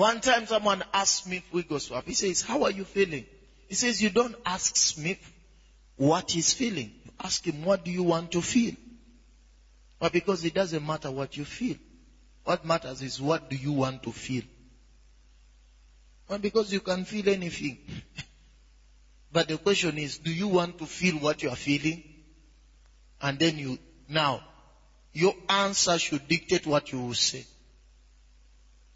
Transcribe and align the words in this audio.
One 0.00 0.22
time 0.22 0.46
someone 0.46 0.82
asked 0.94 1.24
Smith 1.24 1.42
Wigglesworth, 1.52 2.06
he 2.06 2.14
says, 2.14 2.40
how 2.40 2.64
are 2.64 2.70
you 2.70 2.86
feeling? 2.86 3.26
He 3.68 3.74
says, 3.74 4.00
you 4.02 4.08
don't 4.08 4.34
ask 4.46 4.74
Smith 4.74 5.18
what 5.96 6.30
he's 6.30 6.54
feeling. 6.54 6.90
You 7.04 7.10
ask 7.22 7.46
him, 7.46 7.66
what 7.66 7.84
do 7.84 7.90
you 7.90 8.02
want 8.02 8.32
to 8.32 8.40
feel? 8.40 8.72
But 9.98 10.14
because 10.14 10.42
it 10.42 10.54
doesn't 10.54 10.86
matter 10.86 11.10
what 11.10 11.36
you 11.36 11.44
feel. 11.44 11.76
What 12.44 12.64
matters 12.64 13.02
is 13.02 13.20
what 13.20 13.50
do 13.50 13.56
you 13.56 13.72
want 13.72 14.02
to 14.04 14.12
feel? 14.12 14.44
Well, 16.30 16.38
because 16.38 16.72
you 16.72 16.80
can 16.80 17.04
feel 17.04 17.28
anything. 17.28 17.76
but 19.32 19.48
the 19.48 19.58
question 19.58 19.98
is, 19.98 20.16
do 20.16 20.32
you 20.32 20.48
want 20.48 20.78
to 20.78 20.86
feel 20.86 21.16
what 21.16 21.42
you 21.42 21.50
are 21.50 21.56
feeling? 21.56 22.02
And 23.20 23.38
then 23.38 23.58
you, 23.58 23.78
now, 24.08 24.42
your 25.12 25.34
answer 25.50 25.98
should 25.98 26.26
dictate 26.26 26.66
what 26.66 26.90
you 26.90 27.00
will 27.02 27.12
say. 27.12 27.44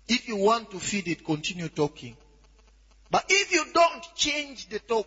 If 0.08 0.28
you 0.28 0.36
want 0.36 0.70
to 0.70 0.78
feed 0.78 1.08
it, 1.08 1.24
continue 1.24 1.68
talking. 1.68 2.16
But 3.10 3.24
if 3.28 3.52
you 3.52 3.64
don't 3.72 4.04
change 4.14 4.68
the 4.68 4.78
talk, 4.80 5.06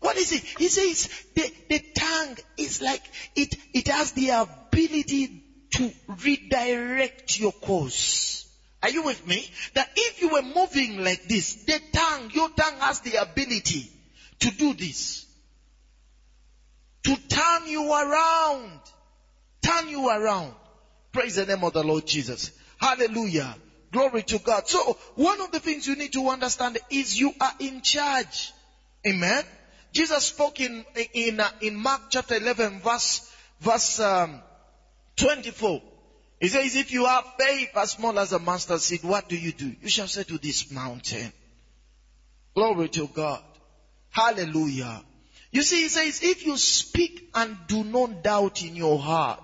what 0.00 0.16
is 0.16 0.32
it? 0.32 0.42
He 0.58 0.68
says 0.68 1.08
the, 1.34 1.50
the 1.68 1.82
tongue 1.94 2.36
is 2.56 2.82
like 2.82 3.02
it, 3.36 3.54
it 3.72 3.88
has 3.88 4.12
the 4.12 4.30
ability 4.30 5.42
to 5.74 5.92
redirect 6.24 7.38
your 7.38 7.52
course. 7.52 8.46
Are 8.82 8.88
you 8.88 9.02
with 9.04 9.26
me? 9.26 9.46
That 9.74 9.88
if 9.94 10.22
you 10.22 10.30
were 10.30 10.42
moving 10.42 11.04
like 11.04 11.22
this, 11.28 11.56
the 11.66 11.78
tongue, 11.92 12.30
your 12.32 12.48
tongue 12.48 12.80
has 12.80 13.00
the 13.00 13.16
ability 13.16 13.90
to 14.40 14.50
do 14.50 14.72
this. 14.74 15.26
To 17.04 17.16
turn 17.28 17.66
you 17.66 17.92
around. 17.92 18.80
Turn 19.62 19.88
you 19.88 20.08
around. 20.08 20.54
Praise 21.12 21.36
the 21.36 21.44
name 21.44 21.62
of 21.62 21.72
the 21.74 21.82
Lord 21.82 22.06
Jesus. 22.06 22.52
Hallelujah. 22.80 23.56
Glory 23.92 24.22
to 24.22 24.38
God. 24.38 24.66
So, 24.66 24.96
one 25.14 25.40
of 25.40 25.50
the 25.50 25.60
things 25.60 25.86
you 25.86 25.96
need 25.96 26.12
to 26.12 26.28
understand 26.28 26.78
is 26.90 27.18
you 27.18 27.32
are 27.40 27.52
in 27.58 27.82
charge. 27.82 28.52
Amen. 29.06 29.44
Jesus 29.92 30.24
spoke 30.24 30.60
in, 30.60 30.84
in, 31.12 31.40
uh, 31.40 31.48
in 31.60 31.74
Mark 31.74 32.02
chapter 32.08 32.36
11 32.36 32.80
verse, 32.80 33.20
verse, 33.60 34.00
um, 34.00 34.40
24. 35.16 35.82
He 36.38 36.48
says, 36.48 36.76
if 36.76 36.92
you 36.92 37.04
have 37.04 37.24
faith 37.38 37.70
as 37.74 37.90
small 37.90 38.18
as 38.18 38.32
a 38.32 38.38
mustard 38.38 38.80
seed, 38.80 39.02
what 39.02 39.28
do 39.28 39.36
you 39.36 39.52
do? 39.52 39.74
You 39.82 39.88
shall 39.88 40.06
say 40.06 40.22
to 40.22 40.38
this 40.38 40.70
mountain. 40.70 41.32
Glory 42.54 42.88
to 42.90 43.08
God. 43.08 43.42
Hallelujah. 44.10 45.02
You 45.52 45.62
see, 45.62 45.82
he 45.82 45.88
says, 45.88 46.20
if 46.22 46.46
you 46.46 46.56
speak 46.56 47.24
and 47.34 47.58
do 47.66 47.84
not 47.84 48.22
doubt 48.22 48.62
in 48.62 48.76
your 48.76 48.98
heart. 48.98 49.40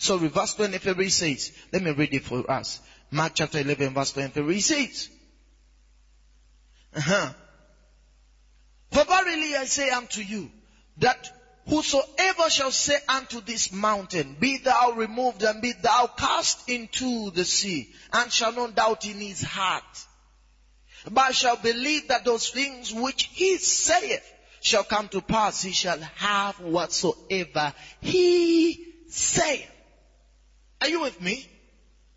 Sorry, 0.00 0.28
verse 0.28 0.54
23 0.54 1.10
says, 1.10 1.52
let 1.74 1.82
me 1.82 1.90
read 1.90 2.14
it 2.14 2.24
for 2.24 2.50
us. 2.50 2.80
Mark 3.10 3.32
chapter 3.34 3.58
11 3.58 3.92
verse 3.92 4.12
23 4.12 4.60
says, 4.60 5.10
uh-huh. 6.96 7.32
For 8.92 9.04
verily 9.04 9.56
I 9.56 9.66
say 9.66 9.90
unto 9.90 10.22
you, 10.22 10.50
that 10.96 11.30
whosoever 11.68 12.48
shall 12.48 12.70
say 12.70 12.96
unto 13.10 13.42
this 13.42 13.72
mountain, 13.74 14.38
be 14.40 14.56
thou 14.56 14.92
removed 14.92 15.42
and 15.42 15.60
be 15.60 15.72
thou 15.72 16.06
cast 16.16 16.70
into 16.70 17.30
the 17.32 17.44
sea, 17.44 17.92
and 18.14 18.32
shall 18.32 18.52
not 18.52 18.74
doubt 18.74 19.04
in 19.04 19.18
his 19.18 19.42
heart, 19.42 20.06
but 21.10 21.34
shall 21.34 21.56
believe 21.56 22.08
that 22.08 22.24
those 22.24 22.48
things 22.48 22.94
which 22.94 23.24
he 23.34 23.58
saith 23.58 24.26
shall 24.62 24.82
come 24.82 25.08
to 25.08 25.20
pass, 25.20 25.62
he 25.62 25.72
shall 25.72 26.00
have 26.16 26.58
whatsoever 26.58 27.74
he 28.00 28.94
saith. 29.10 29.70
Are 30.80 30.88
you 30.88 31.00
with 31.00 31.20
me? 31.20 31.46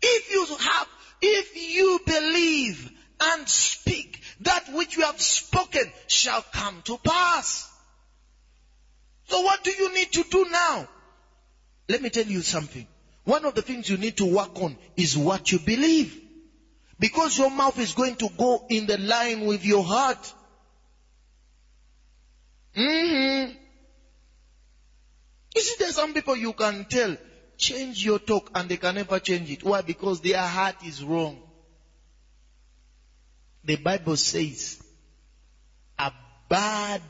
If 0.02 0.30
you 0.30 0.46
have, 0.56 0.88
if 1.20 1.74
you 1.74 2.00
believe 2.04 2.92
and 3.20 3.48
speak, 3.48 4.20
that 4.40 4.68
which 4.72 4.96
you 4.96 5.04
have 5.04 5.20
spoken 5.20 5.90
shall 6.06 6.42
come 6.52 6.82
to 6.82 6.98
pass. 6.98 7.70
So 9.28 9.40
what 9.40 9.62
do 9.62 9.70
you 9.70 9.94
need 9.94 10.12
to 10.12 10.24
do 10.30 10.46
now? 10.50 10.88
Let 11.88 12.02
me 12.02 12.10
tell 12.10 12.26
you 12.26 12.42
something. 12.42 12.86
One 13.24 13.44
of 13.44 13.54
the 13.54 13.62
things 13.62 13.88
you 13.88 13.96
need 13.96 14.16
to 14.18 14.26
work 14.26 14.60
on 14.60 14.76
is 14.96 15.16
what 15.16 15.50
you 15.50 15.58
believe. 15.58 16.18
Because 16.98 17.38
your 17.38 17.50
mouth 17.50 17.78
is 17.78 17.92
going 17.92 18.16
to 18.16 18.28
go 18.36 18.62
in 18.68 18.86
the 18.86 18.98
line 18.98 19.46
with 19.46 19.64
your 19.64 19.82
heart. 19.82 20.34
Mm-hmm. 22.76 23.54
You 25.54 25.60
see, 25.60 25.74
there's 25.78 25.94
some 25.94 26.12
people 26.12 26.36
you 26.36 26.52
can 26.52 26.84
tell, 26.84 27.16
change 27.56 28.04
your 28.04 28.18
talk 28.18 28.50
and 28.54 28.68
they 28.68 28.76
can 28.76 28.94
never 28.94 29.18
change 29.18 29.50
it. 29.50 29.62
Why? 29.62 29.82
Because 29.82 30.20
their 30.20 30.40
heart 30.40 30.76
is 30.82 31.02
wrong. 31.02 31.42
The 33.64 33.76
Bible 33.76 34.16
says, 34.16 34.78
a 35.98 36.12
bad, 36.48 37.02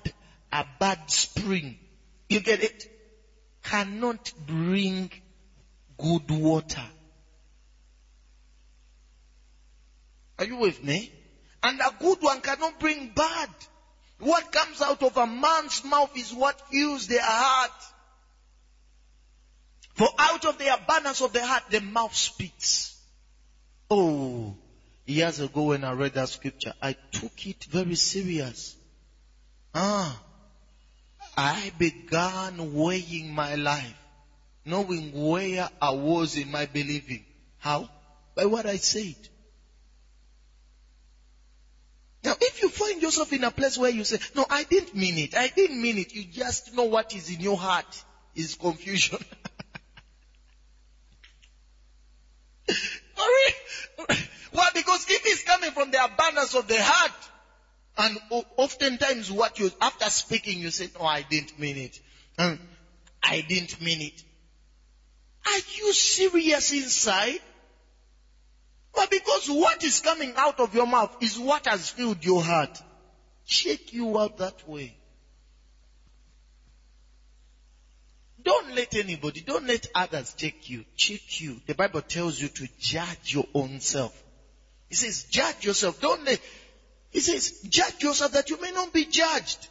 a 0.52 0.64
bad 0.78 0.98
spring, 1.10 1.78
you 2.28 2.40
get 2.40 2.62
it? 2.62 2.84
Cannot 3.64 4.32
bring 4.36 5.10
good 5.98 6.30
water. 6.30 6.84
Are 10.38 10.44
you 10.44 10.56
with 10.56 10.82
me? 10.82 11.12
And 11.62 11.80
a 11.80 11.92
good 11.98 12.18
one 12.20 12.40
cannot 12.40 12.78
bring 12.78 13.08
bad. 13.14 13.48
What 14.18 14.52
comes 14.52 14.80
out 14.80 15.02
of 15.02 15.16
a 15.16 15.26
man's 15.26 15.82
mouth 15.84 16.16
is 16.16 16.32
what 16.32 16.60
fills 16.70 17.06
their 17.06 17.22
heart. 17.22 17.70
For 19.94 20.08
out 20.18 20.44
of 20.44 20.58
the 20.58 20.74
abundance 20.74 21.20
of 21.20 21.32
the 21.32 21.44
heart, 21.44 21.64
the 21.70 21.80
mouth 21.80 22.14
speaks. 22.14 22.96
Oh, 23.90 24.56
years 25.06 25.38
ago 25.40 25.64
when 25.64 25.84
I 25.84 25.92
read 25.92 26.14
that 26.14 26.28
scripture, 26.28 26.74
I 26.82 26.96
took 27.12 27.46
it 27.46 27.64
very 27.64 27.94
serious. 27.94 28.74
Ah, 29.72 30.20
I 31.36 31.72
began 31.78 32.74
weighing 32.74 33.32
my 33.32 33.54
life, 33.54 33.94
knowing 34.64 35.12
where 35.12 35.70
I 35.80 35.90
was 35.90 36.36
in 36.36 36.50
my 36.50 36.66
believing. 36.66 37.24
How? 37.58 37.88
By 38.34 38.46
what 38.46 38.66
I 38.66 38.76
said. 38.76 39.16
Now, 42.24 42.34
if 42.40 42.62
you 42.62 42.68
find 42.68 43.00
yourself 43.02 43.32
in 43.32 43.44
a 43.44 43.50
place 43.50 43.78
where 43.78 43.90
you 43.90 44.02
say, 44.02 44.18
no, 44.34 44.46
I 44.48 44.64
didn't 44.64 44.94
mean 44.94 45.18
it. 45.18 45.36
I 45.36 45.48
didn't 45.48 45.80
mean 45.80 45.98
it. 45.98 46.14
You 46.14 46.24
just 46.24 46.74
know 46.74 46.84
what 46.84 47.14
is 47.14 47.30
in 47.30 47.40
your 47.40 47.58
heart 47.58 48.04
is 48.34 48.54
confusion. 48.54 49.18
Why? 53.14 54.68
Because 54.74 55.06
if 55.08 55.22
it's 55.24 55.42
coming 55.44 55.70
from 55.70 55.90
the 55.90 56.04
abundance 56.04 56.54
of 56.54 56.68
the 56.68 56.80
heart, 56.80 57.12
and 57.96 58.18
oftentimes 58.56 59.30
what 59.30 59.58
you, 59.58 59.70
after 59.80 60.06
speaking, 60.10 60.58
you 60.58 60.70
say, 60.70 60.88
no, 60.98 61.04
I 61.04 61.22
didn't 61.22 61.58
mean 61.58 61.76
it. 61.76 62.00
Um, 62.38 62.58
I 63.22 63.40
didn't 63.48 63.80
mean 63.80 64.02
it. 64.02 64.22
Are 65.46 65.60
you 65.76 65.92
serious 65.92 66.72
inside? 66.72 67.40
But 68.94 69.10
because 69.10 69.48
what 69.48 69.82
is 69.84 70.00
coming 70.00 70.32
out 70.36 70.60
of 70.60 70.74
your 70.74 70.86
mouth 70.86 71.16
is 71.20 71.38
what 71.38 71.66
has 71.66 71.90
filled 71.90 72.24
your 72.24 72.42
heart. 72.42 72.80
Check 73.46 73.92
you 73.92 74.18
out 74.18 74.38
that 74.38 74.68
way. 74.68 74.96
Don't 78.44 78.74
let 78.74 78.94
anybody, 78.94 79.40
don't 79.40 79.66
let 79.66 79.86
others 79.94 80.34
check 80.34 80.68
you. 80.68 80.84
Check 80.96 81.40
you. 81.40 81.60
The 81.66 81.74
Bible 81.74 82.02
tells 82.02 82.40
you 82.40 82.48
to 82.48 82.68
judge 82.78 83.34
your 83.34 83.46
own 83.54 83.80
self. 83.80 84.22
It 84.90 84.96
says, 84.96 85.24
judge 85.24 85.64
yourself. 85.64 86.00
Don't 86.00 86.24
let, 86.24 86.40
it 87.12 87.20
says, 87.20 87.60
judge 87.68 88.02
yourself 88.02 88.32
that 88.32 88.50
you 88.50 88.60
may 88.60 88.70
not 88.70 88.92
be 88.92 89.06
judged. 89.06 89.68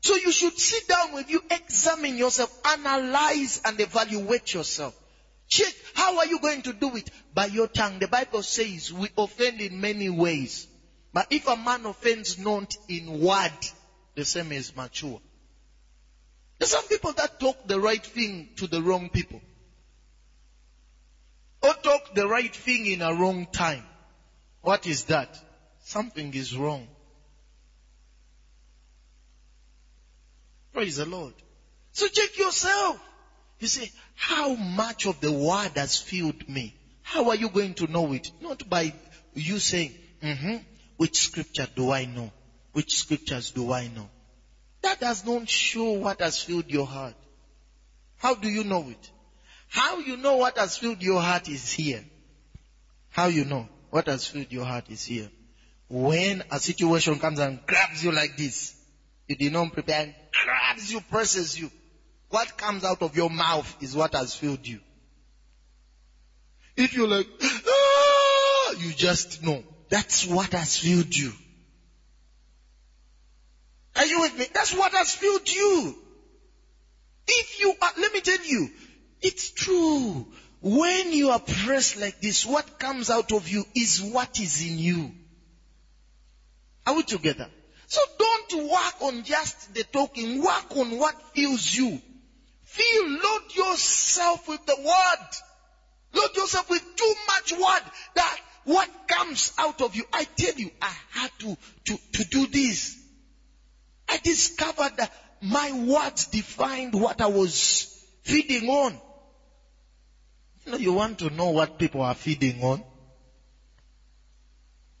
So 0.00 0.16
you 0.16 0.32
should 0.32 0.58
sit 0.58 0.88
down 0.88 1.12
with 1.12 1.30
you, 1.30 1.42
examine 1.50 2.16
yourself, 2.16 2.50
analyze 2.66 3.60
and 3.64 3.78
evaluate 3.80 4.52
yourself. 4.54 4.94
Check, 5.48 5.72
how 5.94 6.18
are 6.18 6.26
you 6.26 6.40
going 6.40 6.62
to 6.62 6.72
do 6.72 6.96
it? 6.96 7.10
By 7.34 7.46
your 7.46 7.68
tongue. 7.68 7.98
The 7.98 8.08
Bible 8.08 8.42
says 8.42 8.92
we 8.92 9.08
offend 9.18 9.60
in 9.60 9.80
many 9.80 10.08
ways. 10.08 10.66
But 11.12 11.26
if 11.30 11.46
a 11.46 11.56
man 11.56 11.86
offends 11.86 12.38
not 12.38 12.76
in 12.88 13.20
word, 13.20 13.52
the 14.14 14.24
same 14.24 14.52
is 14.52 14.74
mature. 14.74 15.20
There's 16.64 16.72
some 16.72 16.88
people 16.88 17.12
that 17.12 17.38
talk 17.38 17.68
the 17.68 17.78
right 17.78 18.02
thing 18.02 18.48
to 18.56 18.66
the 18.66 18.80
wrong 18.80 19.10
people. 19.10 19.42
Or 21.62 21.74
talk 21.74 22.14
the 22.14 22.26
right 22.26 22.56
thing 22.56 22.86
in 22.86 23.02
a 23.02 23.12
wrong 23.12 23.46
time. 23.52 23.84
What 24.62 24.86
is 24.86 25.04
that? 25.04 25.38
Something 25.82 26.32
is 26.32 26.56
wrong. 26.56 26.88
Praise 30.72 30.96
the 30.96 31.04
Lord. 31.04 31.34
So 31.92 32.08
check 32.08 32.38
yourself. 32.38 32.98
You 33.58 33.68
say, 33.68 33.92
how 34.14 34.54
much 34.54 35.04
of 35.04 35.20
the 35.20 35.32
word 35.32 35.72
has 35.76 35.98
filled 35.98 36.48
me? 36.48 36.74
How 37.02 37.28
are 37.28 37.36
you 37.36 37.50
going 37.50 37.74
to 37.74 37.92
know 37.92 38.10
it? 38.14 38.30
Not 38.40 38.70
by 38.70 38.94
you 39.34 39.58
saying, 39.58 39.92
mm-hmm, 40.22 40.56
which 40.96 41.18
scripture 41.18 41.68
do 41.76 41.90
I 41.90 42.06
know? 42.06 42.32
Which 42.72 42.96
scriptures 42.96 43.50
do 43.50 43.70
I 43.70 43.88
know? 43.88 44.08
That 44.84 45.00
does 45.00 45.24
not 45.24 45.48
show 45.48 45.92
what 45.92 46.20
has 46.20 46.42
filled 46.42 46.70
your 46.70 46.86
heart. 46.86 47.14
How 48.18 48.34
do 48.34 48.48
you 48.48 48.64
know 48.64 48.86
it? 48.90 49.10
How 49.66 49.98
you 49.98 50.18
know 50.18 50.36
what 50.36 50.58
has 50.58 50.76
filled 50.76 51.02
your 51.02 51.22
heart 51.22 51.48
is 51.48 51.72
here. 51.72 52.04
How 53.08 53.26
you 53.28 53.46
know? 53.46 53.66
What 53.88 54.08
has 54.08 54.26
filled 54.26 54.52
your 54.52 54.66
heart 54.66 54.84
is 54.90 55.02
here. 55.06 55.30
When 55.88 56.42
a 56.50 56.60
situation 56.60 57.18
comes 57.18 57.38
and 57.38 57.64
grabs 57.66 58.04
you 58.04 58.12
like 58.12 58.36
this, 58.36 58.76
you 59.26 59.36
did 59.36 59.54
not 59.54 59.72
prepare 59.72 60.02
and 60.02 60.14
grabs 60.44 60.92
you, 60.92 61.00
presses 61.00 61.58
you. 61.58 61.70
What 62.28 62.58
comes 62.58 62.84
out 62.84 63.00
of 63.00 63.16
your 63.16 63.30
mouth 63.30 63.76
is 63.80 63.96
what 63.96 64.14
has 64.14 64.34
filled 64.34 64.66
you. 64.66 64.80
If 66.76 66.92
you're 66.94 67.08
like, 67.08 67.28
ah, 67.42 68.72
you 68.80 68.92
just 68.92 69.42
know. 69.42 69.64
That's 69.88 70.26
what 70.26 70.52
has 70.52 70.76
filled 70.76 71.16
you. 71.16 71.32
Are 73.96 74.06
you 74.06 74.20
with 74.20 74.36
me? 74.38 74.46
That's 74.52 74.72
what 74.72 74.92
has 74.92 75.14
filled 75.14 75.48
you. 75.48 75.94
If 77.26 77.60
you 77.60 77.74
are, 77.80 77.90
let 77.98 78.12
me 78.12 78.20
tell 78.20 78.44
you, 78.44 78.68
it's 79.22 79.50
true. 79.52 80.26
When 80.60 81.12
you 81.12 81.30
are 81.30 81.40
pressed 81.40 81.96
like 81.96 82.20
this, 82.20 82.44
what 82.44 82.78
comes 82.78 83.10
out 83.10 83.32
of 83.32 83.48
you 83.48 83.64
is 83.74 84.02
what 84.02 84.38
is 84.40 84.66
in 84.66 84.78
you. 84.78 85.12
Are 86.86 86.94
we 86.94 87.02
together? 87.02 87.48
So 87.86 88.00
don't 88.18 88.70
work 88.70 88.94
on 89.02 89.22
just 89.24 89.72
the 89.74 89.84
talking, 89.84 90.42
work 90.42 90.76
on 90.76 90.98
what 90.98 91.14
fills 91.34 91.74
you. 91.74 92.00
Fill, 92.64 93.08
load 93.08 93.54
yourself 93.54 94.48
with 94.48 94.64
the 94.66 94.76
word. 94.76 95.28
Load 96.14 96.34
yourself 96.36 96.68
with 96.70 96.82
too 96.96 97.14
much 97.28 97.52
word 97.52 97.82
that 98.14 98.40
what 98.64 98.88
comes 99.06 99.52
out 99.58 99.80
of 99.80 99.94
you. 99.94 100.04
I 100.12 100.26
tell 100.36 100.54
you, 100.54 100.70
I 100.80 100.92
had 101.10 101.30
to, 101.40 101.56
to, 101.86 101.98
to 102.14 102.24
do 102.24 102.46
this. 102.46 103.03
I 104.14 104.18
discovered 104.18 104.92
that 104.98 105.10
my 105.40 105.72
words 105.72 106.28
defined 106.28 106.94
what 106.94 107.20
I 107.20 107.26
was 107.26 107.88
feeding 108.22 108.68
on. 108.68 109.00
You 110.64 110.72
know, 110.72 110.78
you 110.78 110.92
want 110.92 111.18
to 111.18 111.30
know 111.30 111.50
what 111.50 111.76
people 111.76 112.00
are 112.00 112.14
feeding 112.14 112.62
on? 112.62 112.84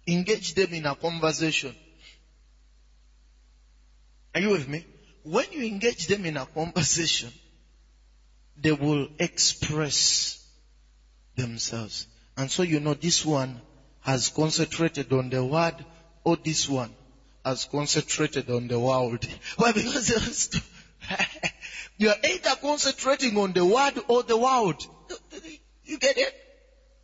Engage 0.08 0.54
them 0.54 0.74
in 0.74 0.84
a 0.84 0.96
conversation. 0.96 1.76
Are 4.34 4.40
you 4.40 4.50
with 4.50 4.66
me? 4.66 4.84
When 5.22 5.44
you 5.52 5.62
engage 5.62 6.08
them 6.08 6.26
in 6.26 6.36
a 6.36 6.46
conversation, 6.46 7.32
they 8.56 8.72
will 8.72 9.06
express 9.20 10.40
themselves. 11.36 12.08
And 12.36 12.50
so 12.50 12.64
you 12.64 12.80
know 12.80 12.94
this 12.94 13.24
one 13.24 13.62
has 14.00 14.28
concentrated 14.30 15.12
on 15.12 15.30
the 15.30 15.44
word 15.44 15.86
or 16.24 16.36
this 16.42 16.68
one 16.68 16.96
has 17.44 17.64
concentrated 17.66 18.50
on 18.50 18.68
the 18.68 18.78
world. 18.78 19.26
Why? 19.56 19.72
Because 19.72 20.50
you 21.98 22.08
are 22.08 22.16
either 22.24 22.56
concentrating 22.60 23.36
on 23.36 23.52
the 23.52 23.64
word 23.64 23.98
or 24.08 24.22
the 24.22 24.36
world. 24.36 24.86
You 25.84 25.98
get 25.98 26.16
it? 26.16 26.34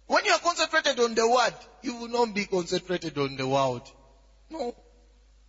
When 0.06 0.25
you 0.25 0.32
are 0.32 0.38
concentrated 0.38 0.98
on 0.98 1.14
the 1.14 1.28
word, 1.28 1.54
you 1.82 1.96
will 1.96 2.08
not 2.08 2.34
be 2.34 2.44
concentrated 2.44 3.16
on 3.19 3.37
the 3.37 3.46
world. 3.46 3.82
No. 4.50 4.75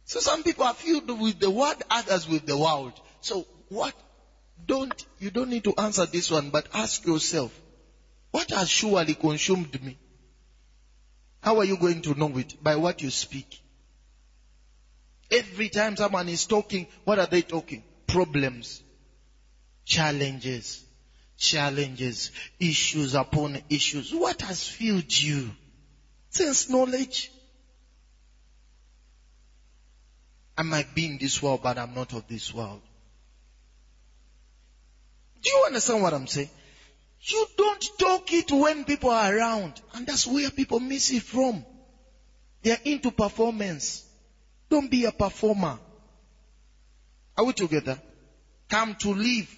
So 0.05 0.19
some 0.19 0.43
people 0.43 0.65
are 0.65 0.73
filled 0.73 1.19
with 1.19 1.39
the 1.39 1.49
word, 1.49 1.77
others 1.89 2.27
with 2.27 2.45
the 2.45 2.57
world. 2.57 2.93
So 3.21 3.47
what? 3.69 3.93
Don't, 4.63 5.05
you 5.19 5.31
don't 5.31 5.49
need 5.49 5.63
to 5.63 5.73
answer 5.77 6.05
this 6.05 6.29
one, 6.29 6.49
but 6.51 6.67
ask 6.73 7.05
yourself, 7.05 7.51
what 8.31 8.49
has 8.51 8.69
surely 8.69 9.15
consumed 9.15 9.81
me? 9.83 9.97
How 11.41 11.57
are 11.57 11.65
you 11.65 11.77
going 11.77 12.01
to 12.03 12.13
know 12.13 12.37
it? 12.37 12.61
By 12.61 12.75
what 12.75 13.01
you 13.01 13.09
speak. 13.09 13.60
Every 15.31 15.69
time 15.69 15.95
someone 15.95 16.27
is 16.27 16.45
talking, 16.45 16.87
what 17.05 17.17
are 17.17 17.27
they 17.27 17.41
talking? 17.41 17.83
Problems, 18.05 18.83
challenges, 19.85 20.83
challenges, 21.37 22.31
issues 22.59 23.15
upon 23.15 23.57
issues. 23.69 24.13
What 24.13 24.41
has 24.41 24.67
filled 24.67 25.11
you? 25.11 25.51
Sense 26.29 26.69
knowledge. 26.69 27.31
I 30.57 30.63
might 30.63 30.93
be 30.93 31.05
in 31.05 31.17
this 31.17 31.41
world, 31.41 31.61
but 31.63 31.77
I'm 31.77 31.95
not 31.95 32.13
of 32.13 32.27
this 32.27 32.53
world. 32.53 32.81
Do 35.41 35.49
you 35.49 35.63
understand 35.65 36.03
what 36.03 36.13
I'm 36.13 36.27
saying? 36.27 36.49
You 37.21 37.47
don't 37.57 37.89
talk 37.97 38.33
it 38.33 38.51
when 38.51 38.83
people 38.83 39.09
are 39.09 39.35
around. 39.35 39.79
And 39.93 40.05
that's 40.05 40.27
where 40.27 40.51
people 40.51 40.79
miss 40.79 41.11
it 41.11 41.23
from. 41.23 41.65
They're 42.63 42.79
into 42.83 43.11
performance. 43.11 44.05
Don't 44.71 44.89
be 44.89 45.03
a 45.03 45.11
performer. 45.11 45.77
Are 47.37 47.43
we 47.43 47.51
together? 47.51 48.01
Come 48.69 48.95
to 48.95 49.09
live. 49.13 49.53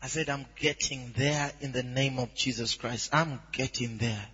I 0.00 0.06
said, 0.06 0.30
I'm 0.30 0.46
getting 0.54 1.12
there 1.16 1.52
in 1.58 1.72
the 1.72 1.82
name 1.82 2.20
of 2.20 2.32
Jesus 2.34 2.76
Christ. 2.76 3.10
I'm 3.12 3.40
getting 3.50 3.98
there. 3.98 4.28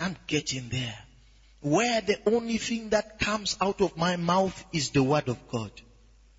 I'm 0.00 0.16
getting 0.26 0.68
there. 0.68 0.98
Where 1.60 2.00
the 2.00 2.18
only 2.26 2.58
thing 2.58 2.88
that 2.88 3.20
comes 3.20 3.56
out 3.60 3.80
of 3.80 3.96
my 3.96 4.16
mouth 4.16 4.64
is 4.72 4.90
the 4.90 5.04
word 5.04 5.28
of 5.28 5.38
God. 5.46 5.70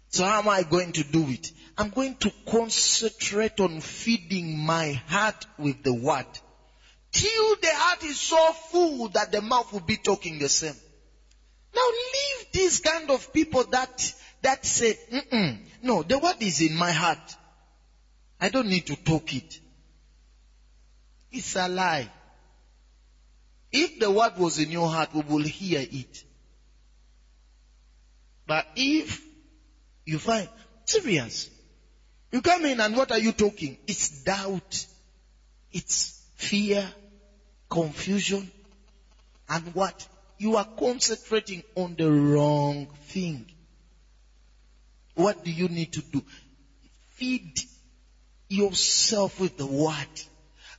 So 0.10 0.26
how 0.26 0.40
am 0.40 0.50
I 0.50 0.64
going 0.64 0.92
to 0.94 1.04
do 1.06 1.30
it? 1.30 1.54
I'm 1.78 1.92
going 1.92 2.16
to 2.16 2.32
concentrate 2.46 3.62
on 3.62 3.80
feeding 3.80 4.58
my 4.58 4.92
heart 5.08 5.46
with 5.58 5.82
the 5.84 5.94
word. 5.94 6.28
Till 7.18 7.56
the 7.56 7.72
heart 7.74 8.04
is 8.04 8.20
so 8.20 8.54
full 8.54 9.08
that 9.10 9.32
the 9.32 9.42
mouth 9.42 9.74
will 9.74 9.80
be 9.80 9.98
talking 9.98 10.38
the 10.38 10.48
same. 10.48 10.76
Now 11.76 11.82
leave 11.90 12.52
these 12.52 12.80
kind 12.80 13.10
of 13.10 13.34
people 13.34 13.64
that, 13.72 14.14
that 14.44 14.64
say, 14.64 15.00
no, 15.82 16.04
the 16.04 16.20
word 16.20 16.36
is 16.42 16.62
in 16.62 16.76
my 16.76 16.92
heart. 16.92 17.38
I 18.40 18.50
don't 18.50 18.70
need 18.70 18.86
to 18.86 18.96
talk 18.98 19.34
it. 19.34 19.62
It's 21.32 21.56
a 21.56 21.68
lie. 21.68 22.12
If 23.72 23.98
the 23.98 24.12
word 24.12 24.38
was 24.38 24.60
in 24.60 24.70
your 24.70 24.88
heart, 24.88 25.10
we 25.12 25.22
will 25.22 25.44
hear 25.44 25.88
it. 25.90 26.24
But 28.46 28.68
if 28.76 29.28
you 30.06 30.20
find, 30.20 30.48
serious, 30.86 31.50
you 32.32 32.42
come 32.42 32.66
in 32.66 32.80
and 32.80 32.96
what 32.96 33.12
are 33.12 33.18
you 33.18 33.32
talking? 33.32 33.76
It's 33.88 34.10
doubt. 34.10 34.86
It's 35.72 36.14
fear, 36.36 36.88
confusion, 37.70 38.52
and 39.50 39.74
what? 39.74 40.08
You 40.38 40.58
are 40.58 40.68
concentrating 40.78 41.64
on 41.76 41.96
the 41.96 42.12
wrong 42.12 42.88
thing. 43.08 43.48
What 45.16 45.44
do 45.44 45.52
you 45.52 45.68
need 45.68 45.92
to 45.94 46.04
do? 46.12 46.22
Feed 47.16 47.60
yourself 48.50 49.40
with 49.40 49.58
the 49.58 49.66
word. 49.66 50.08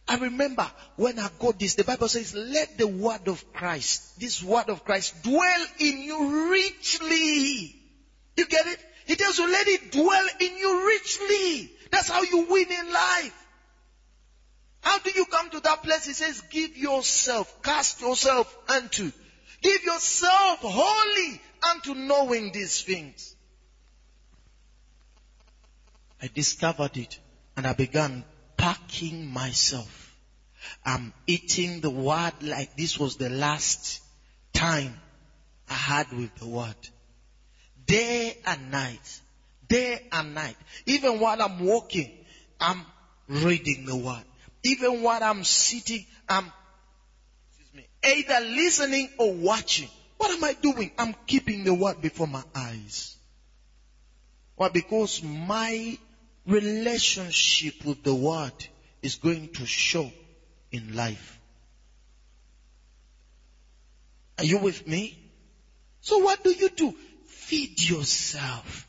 I 0.07 0.17
remember 0.17 0.71
when 0.97 1.19
I 1.19 1.29
got 1.39 1.59
this, 1.59 1.75
the 1.75 1.85
Bible 1.85 2.09
says, 2.09 2.35
let 2.35 2.79
the 2.79 2.87
word 2.87 3.27
of 3.27 3.45
Christ, 3.53 4.19
this 4.19 4.43
word 4.43 4.71
of 4.71 4.85
Christ 4.85 5.23
dwell 5.23 5.67
in 5.79 6.01
you 6.01 6.53
richly. 6.53 7.75
You 8.37 8.47
get 8.47 8.67
it? 8.67 8.79
He 9.07 9.17
tells 9.17 9.39
you, 9.39 9.51
let 9.51 9.67
it 9.67 9.91
dwell 9.91 10.27
in 10.39 10.57
you 10.57 10.87
richly. 10.87 11.73
That's 11.91 12.09
how 12.09 12.23
you 12.23 12.47
win 12.49 12.71
in 12.71 12.93
life. 12.93 13.48
How 14.81 14.99
do 14.99 15.11
you 15.11 15.25
come 15.27 15.51
to 15.51 15.61
that 15.61 15.83
place? 15.83 16.07
He 16.07 16.13
says, 16.13 16.41
give 16.51 16.77
yourself, 16.77 17.63
cast 17.63 18.01
yourself 18.01 18.57
unto, 18.69 19.11
give 19.63 19.83
yourself 19.85 20.61
wholly 20.63 21.41
unto 21.71 21.95
knowing 21.95 22.53
these 22.53 22.83
things. 22.83 23.37
I 26.21 26.29
discovered 26.35 26.97
it 26.97 27.19
and 27.57 27.67
I 27.67 27.73
began 27.73 28.25
packing 28.57 29.27
myself. 29.27 30.17
I'm 30.85 31.13
eating 31.27 31.81
the 31.81 31.91
word 31.91 32.35
like 32.43 32.75
this 32.77 32.99
was 32.99 33.17
the 33.17 33.31
last 33.31 34.03
time 34.53 35.01
I 35.69 35.75
had 35.75 36.13
with 36.13 36.35
the 36.37 36.47
word. 36.47 36.77
Day 37.87 38.35
and 38.45 38.71
night. 38.71 39.21
Day 39.69 40.01
and 40.11 40.35
night. 40.35 40.57
Even 40.87 41.21
while 41.21 41.41
I'm 41.41 41.59
walking, 41.61 42.11
I'm 42.61 42.85
reading 43.29 43.85
the 43.85 43.97
word. 43.97 44.25
Even 44.69 45.01
while 45.03 45.23
I'm 45.23 45.45
sitting, 45.45 46.05
I'm 46.29 46.53
me, 47.73 47.89
either 48.05 48.41
listening 48.41 49.09
or 49.19 49.33
watching. 49.33 49.89
What 50.19 50.31
am 50.31 50.45
I 50.45 50.53
doing? 50.61 50.91
I'm 50.99 51.15
keeping 51.27 51.65
the 51.65 51.73
word 51.73 52.03
before 52.03 52.27
my 52.27 52.45
eyes. 52.55 53.17
Why? 54.57 54.69
Because 54.69 55.23
my 55.23 55.97
relationship 56.45 57.83
with 57.87 58.03
the 58.03 58.15
word 58.15 58.53
is 59.01 59.15
going 59.15 59.49
to 59.55 59.65
show 59.65 60.11
in 60.71 60.95
life. 60.95 61.41
Are 64.37 64.45
you 64.45 64.59
with 64.59 64.87
me? 64.87 65.19
So 66.03 66.19
what 66.19 66.45
do 66.45 66.51
you 66.51 66.69
do? 66.69 66.95
Feed 67.25 67.89
yourself. 67.89 68.87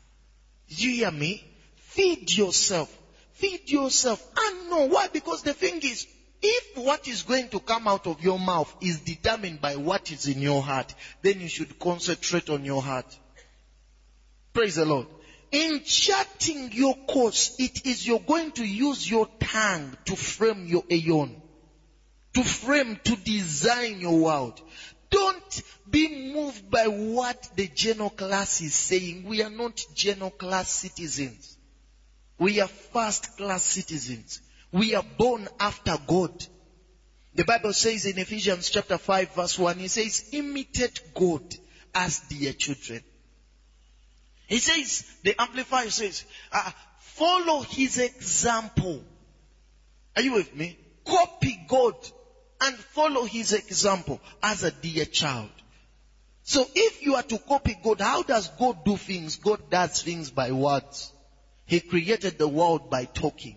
You 0.68 0.90
hear 0.90 1.10
me? 1.10 1.42
Feed 1.76 2.36
yourself. 2.36 2.99
Feed 3.40 3.70
yourself. 3.70 4.22
And 4.38 4.70
know 4.70 4.86
why? 4.86 5.08
Because 5.08 5.42
the 5.42 5.54
thing 5.54 5.80
is, 5.82 6.06
if 6.42 6.76
what 6.76 7.08
is 7.08 7.22
going 7.22 7.48
to 7.48 7.60
come 7.60 7.88
out 7.88 8.06
of 8.06 8.22
your 8.22 8.38
mouth 8.38 8.74
is 8.80 9.00
determined 9.00 9.60
by 9.60 9.76
what 9.76 10.12
is 10.12 10.26
in 10.26 10.40
your 10.40 10.62
heart, 10.62 10.94
then 11.22 11.40
you 11.40 11.48
should 11.48 11.78
concentrate 11.78 12.50
on 12.50 12.64
your 12.64 12.82
heart. 12.82 13.18
Praise 14.52 14.76
the 14.76 14.84
Lord. 14.84 15.06
In 15.52 15.82
charting 15.84 16.70
your 16.72 16.94
course, 17.06 17.56
it 17.58 17.86
is 17.86 18.06
you're 18.06 18.20
going 18.20 18.52
to 18.52 18.64
use 18.64 19.10
your 19.10 19.26
tongue 19.40 19.96
to 20.04 20.16
frame 20.16 20.66
your 20.66 20.84
aeon. 20.90 21.40
to 22.34 22.44
frame, 22.44 22.98
to 23.04 23.16
design 23.16 24.00
your 24.00 24.18
world. 24.18 24.60
Don't 25.10 25.62
be 25.90 26.32
moved 26.32 26.70
by 26.70 26.84
what 26.84 27.50
the 27.56 27.66
general 27.66 28.10
class 28.10 28.60
is 28.60 28.74
saying. 28.74 29.24
We 29.24 29.42
are 29.42 29.50
not 29.50 29.84
general 29.94 30.30
class 30.30 30.70
citizens. 30.70 31.56
We 32.40 32.58
are 32.60 32.68
first 32.68 33.36
class 33.36 33.62
citizens. 33.62 34.40
We 34.72 34.94
are 34.94 35.04
born 35.18 35.46
after 35.60 35.98
God. 36.06 36.32
The 37.34 37.44
Bible 37.44 37.74
says 37.74 38.06
in 38.06 38.18
Ephesians 38.18 38.70
chapter 38.70 38.96
5 38.96 39.34
verse 39.34 39.58
1, 39.58 39.78
it 39.80 39.90
says, 39.90 40.30
imitate 40.32 41.12
God 41.14 41.42
as 41.94 42.20
dear 42.30 42.54
children. 42.54 43.04
He 44.46 44.58
says, 44.58 45.04
the 45.22 45.38
Amplifier 45.38 45.90
says, 45.90 46.24
uh, 46.50 46.70
follow 47.00 47.60
his 47.60 47.98
example. 47.98 49.04
Are 50.16 50.22
you 50.22 50.32
with 50.32 50.56
me? 50.56 50.78
Copy 51.04 51.60
God 51.68 51.94
and 52.62 52.74
follow 52.74 53.24
his 53.24 53.52
example 53.52 54.18
as 54.42 54.64
a 54.64 54.70
dear 54.70 55.04
child. 55.04 55.50
So 56.44 56.66
if 56.74 57.02
you 57.02 57.16
are 57.16 57.22
to 57.22 57.38
copy 57.38 57.76
God, 57.84 58.00
how 58.00 58.22
does 58.22 58.48
God 58.48 58.82
do 58.82 58.96
things? 58.96 59.36
God 59.36 59.68
does 59.68 60.02
things 60.02 60.30
by 60.30 60.52
words. 60.52 61.12
He 61.70 61.78
created 61.78 62.36
the 62.36 62.48
world 62.48 62.90
by 62.90 63.04
talking. 63.04 63.54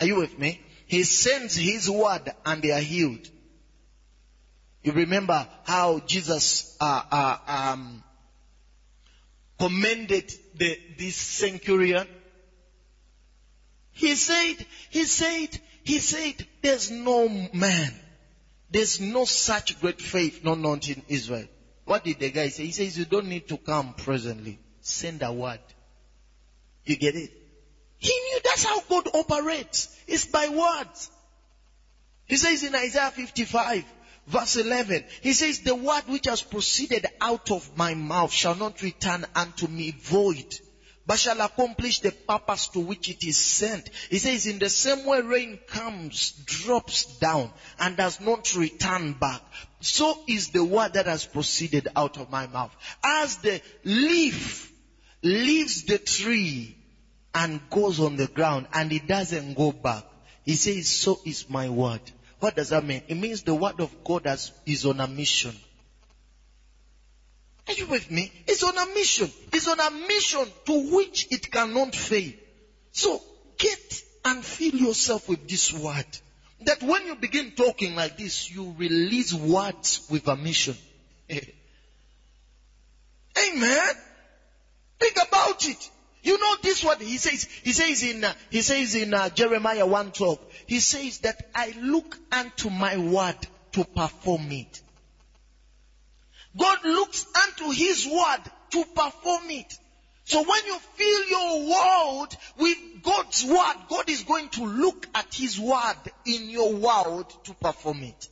Are 0.00 0.06
you 0.06 0.16
with 0.16 0.36
me? 0.40 0.60
He 0.88 1.04
sends 1.04 1.54
his 1.54 1.88
word 1.88 2.32
and 2.44 2.60
they 2.60 2.72
are 2.72 2.80
healed. 2.80 3.30
You 4.82 4.90
remember 4.90 5.46
how 5.62 6.00
Jesus 6.00 6.76
uh, 6.80 7.02
uh, 7.08 7.36
um, 7.46 8.02
commended 9.56 10.32
the, 10.56 10.76
this 10.98 11.14
centurion? 11.14 12.08
He 13.92 14.16
said, 14.16 14.66
he 14.90 15.04
said, 15.04 15.60
he 15.84 16.00
said, 16.00 16.44
there's 16.60 16.90
no 16.90 17.28
man, 17.54 17.94
there's 18.68 19.00
no 19.00 19.26
such 19.26 19.80
great 19.80 20.02
faith 20.02 20.42
not 20.42 20.58
known 20.58 20.80
in 20.88 21.04
Israel. 21.06 21.46
What 21.84 22.02
did 22.02 22.18
the 22.18 22.32
guy 22.32 22.48
say? 22.48 22.64
He 22.64 22.72
says, 22.72 22.98
you 22.98 23.04
don't 23.04 23.28
need 23.28 23.46
to 23.46 23.58
come 23.58 23.94
presently. 23.94 24.58
Send 24.80 25.22
a 25.22 25.32
word. 25.32 25.60
You 26.86 26.96
get 26.96 27.16
it? 27.16 27.30
He 27.98 28.12
knew 28.12 28.40
that's 28.44 28.64
how 28.64 28.80
God 28.88 29.08
operates. 29.14 29.88
It's 30.06 30.24
by 30.24 30.48
words. 30.48 31.10
He 32.26 32.36
says 32.36 32.62
in 32.62 32.74
Isaiah 32.74 33.10
55, 33.10 33.84
verse 34.26 34.56
11, 34.56 35.04
he 35.20 35.32
says, 35.32 35.60
the 35.60 35.74
word 35.74 36.02
which 36.08 36.26
has 36.26 36.42
proceeded 36.42 37.06
out 37.20 37.50
of 37.50 37.76
my 37.76 37.94
mouth 37.94 38.32
shall 38.32 38.54
not 38.54 38.82
return 38.82 39.24
unto 39.34 39.66
me 39.66 39.92
void, 39.92 40.46
but 41.06 41.18
shall 41.18 41.40
accomplish 41.40 42.00
the 42.00 42.12
purpose 42.28 42.68
to 42.68 42.80
which 42.80 43.08
it 43.08 43.24
is 43.24 43.36
sent. 43.36 43.88
He 44.10 44.18
says, 44.18 44.46
in 44.46 44.58
the 44.58 44.68
same 44.68 45.04
way 45.06 45.20
rain 45.22 45.58
comes, 45.68 46.32
drops 46.44 47.18
down, 47.18 47.52
and 47.78 47.96
does 47.96 48.20
not 48.20 48.54
return 48.54 49.12
back. 49.12 49.42
So 49.80 50.16
is 50.26 50.48
the 50.48 50.64
word 50.64 50.94
that 50.94 51.06
has 51.06 51.24
proceeded 51.26 51.88
out 51.96 52.16
of 52.18 52.30
my 52.30 52.46
mouth. 52.48 52.74
As 53.04 53.36
the 53.38 53.60
leaf 53.84 54.72
leaves 55.26 55.84
the 55.84 55.98
tree 55.98 56.76
and 57.34 57.60
goes 57.68 58.00
on 58.00 58.16
the 58.16 58.28
ground 58.28 58.66
and 58.72 58.92
it 58.92 59.06
doesn't 59.06 59.54
go 59.54 59.72
back. 59.72 60.04
He 60.44 60.54
says, 60.54 60.88
so 60.88 61.20
is 61.24 61.48
my 61.48 61.68
word. 61.68 62.00
What 62.38 62.54
does 62.54 62.70
that 62.70 62.84
mean? 62.84 63.02
It 63.08 63.16
means 63.16 63.42
the 63.42 63.54
word 63.54 63.80
of 63.80 63.94
God 64.04 64.26
is 64.64 64.86
on 64.86 65.00
a 65.00 65.06
mission. 65.06 65.54
Are 67.68 67.74
you 67.74 67.86
with 67.86 68.10
me? 68.10 68.30
It's 68.46 68.62
on 68.62 68.78
a 68.78 68.86
mission. 68.94 69.32
It's 69.52 69.66
on 69.66 69.80
a 69.80 69.90
mission 69.90 70.46
to 70.66 70.94
which 70.94 71.26
it 71.30 71.50
cannot 71.50 71.94
fail. 71.94 72.32
So 72.92 73.20
get 73.58 74.02
and 74.24 74.44
fill 74.44 74.74
yourself 74.74 75.28
with 75.28 75.48
this 75.48 75.72
word. 75.72 76.06
That 76.60 76.82
when 76.82 77.06
you 77.06 77.16
begin 77.16 77.52
talking 77.52 77.96
like 77.96 78.16
this, 78.16 78.50
you 78.50 78.74
release 78.78 79.34
words 79.34 80.06
with 80.08 80.26
a 80.28 80.36
mission. 80.36 80.76
Amen. 81.30 81.42
Think 84.98 85.16
about 85.16 85.66
it. 85.66 85.90
You 86.22 86.38
know 86.38 86.56
this 86.62 86.82
what 86.82 87.00
he 87.00 87.18
says. 87.18 87.46
He 87.62 87.72
says 87.72 88.02
in 88.02 88.24
uh, 88.24 88.34
he 88.50 88.62
says 88.62 88.94
in 88.94 89.14
uh, 89.14 89.28
Jeremiah 89.28 89.86
1:12. 89.86 90.38
He 90.66 90.80
says 90.80 91.18
that 91.18 91.40
I 91.54 91.72
look 91.76 92.18
unto 92.32 92.68
my 92.70 92.96
word 92.96 93.36
to 93.72 93.84
perform 93.84 94.50
it. 94.50 94.82
God 96.56 96.78
looks 96.84 97.26
unto 97.44 97.70
his 97.70 98.06
word 98.06 98.50
to 98.72 98.84
perform 98.94 99.50
it. 99.50 99.78
So 100.24 100.40
when 100.42 100.66
you 100.66 100.78
fill 100.94 101.28
your 101.28 101.70
world 101.70 102.36
with 102.56 102.78
God's 103.02 103.44
word, 103.44 103.74
God 103.88 104.08
is 104.10 104.24
going 104.24 104.48
to 104.50 104.66
look 104.66 105.06
at 105.14 105.32
his 105.32 105.60
word 105.60 105.94
in 106.24 106.50
your 106.50 106.72
world 106.74 107.32
to 107.44 107.54
perform 107.54 108.02
it. 108.02 108.28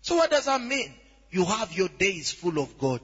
So 0.00 0.16
what 0.16 0.30
does 0.30 0.46
that 0.46 0.62
mean? 0.62 0.96
You 1.30 1.44
have 1.44 1.74
your 1.74 1.90
days 1.90 2.32
full 2.32 2.58
of 2.58 2.78
God. 2.78 3.02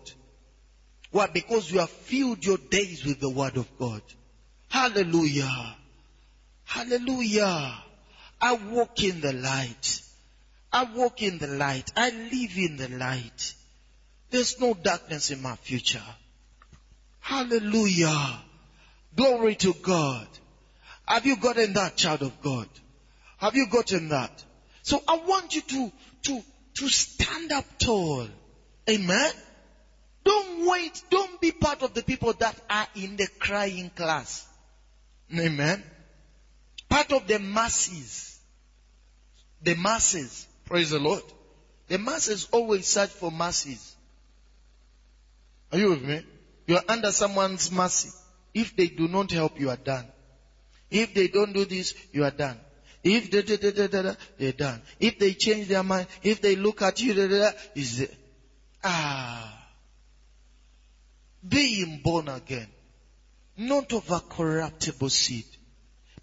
Why? 1.14 1.28
Because 1.28 1.71
you 1.71 1.78
have 1.78 1.90
filled 1.90 2.44
your 2.44 2.59
days 2.71 3.04
with 3.04 3.21
the 3.21 3.30
word 3.30 3.56
of 3.56 3.68
God. 3.78 4.02
Hallelujah. 4.68 5.76
Hallelujah. 6.64 7.73
I 8.40 8.54
walk 8.54 9.04
in 9.04 9.21
the 9.21 9.33
light. 9.33 10.02
I 10.73 10.83
walk 10.83 11.23
in 11.23 11.38
the 11.38 11.47
light. 11.47 11.88
I 11.97 12.11
live 12.11 12.59
in 12.59 12.76
the 12.76 12.88
light. 12.99 13.54
There's 14.30 14.59
no 14.59 14.75
darkness 14.75 15.30
in 15.30 15.40
my 15.40 15.54
future. 15.54 16.02
Hallelujah. 17.21 18.40
Glory 19.14 19.54
to 19.54 19.73
God. 19.83 20.26
Have 21.06 21.26
you 21.26 21.37
gotten 21.37 21.75
that, 21.75 21.94
child 21.94 22.23
of 22.23 22.40
God? 22.42 22.68
Have 23.37 23.54
you 23.54 23.68
gotten 23.68 24.09
that? 24.09 24.33
So 24.83 25.00
I 25.06 25.18
want 25.18 25.54
you 25.54 25.62
to, 25.62 25.92
to, 26.25 26.42
to 26.75 26.88
stand 26.88 27.52
up 27.52 27.66
tall. 27.78 28.26
Amen. 28.90 29.30
Don't 30.25 30.66
wait. 30.66 31.02
Don't 31.11 31.40
be 31.40 31.52
part 31.52 31.83
of 31.83 31.95
the 31.95 32.02
people 32.02 32.33
that 32.35 32.59
are 32.69 32.87
in 32.97 33.16
the 33.16 33.28
crying 33.38 33.90
class. 33.95 34.47
Amen. 35.33 35.83
Part 36.88 37.12
of 37.12 37.26
the 37.26 37.38
masses. 37.38 38.38
The 39.62 39.75
masses. 39.75 40.47
Praise 40.64 40.90
the 40.90 40.99
Lord. 40.99 41.23
The 41.88 41.99
masses 41.99 42.49
always 42.52 42.87
search 42.87 43.11
for 43.11 43.31
masses. 43.31 43.95
Are 45.73 45.78
you 45.78 45.90
with 45.90 46.02
me? 46.02 46.25
You 46.66 46.76
are 46.76 46.85
under 46.88 47.12
someone's 47.12 47.71
mercy. 47.71 48.11
If 48.54 48.76
they 48.76 48.87
do 48.87 49.09
not 49.09 49.31
help, 49.31 49.59
you 49.59 49.71
are 49.71 49.76
done. 49.76 50.07
If 50.90 51.12
they 51.12 51.28
don't 51.28 51.52
do 51.52 51.64
this, 51.64 51.93
you 52.12 52.25
are 52.25 52.31
done. 52.31 52.59
If 53.02 53.31
they, 53.31 53.43
da, 53.43 53.57
da, 53.57 53.71
da, 53.71 54.02
da, 54.02 54.14
they're 54.38 54.52
done. 54.52 54.81
If 54.99 55.19
they 55.19 55.35
change 55.35 55.69
their 55.69 55.83
mind, 55.83 56.07
if 56.23 56.40
they 56.40 56.57
look 56.57 56.81
at 56.81 57.00
you, 57.00 57.12
is? 57.75 58.09
Ah. 58.83 59.63
Being 61.47 62.01
born 62.03 62.29
again. 62.29 62.69
Not 63.57 63.93
of 63.93 64.11
a 64.11 64.21
corruptible 64.21 65.11
seed, 65.11 65.47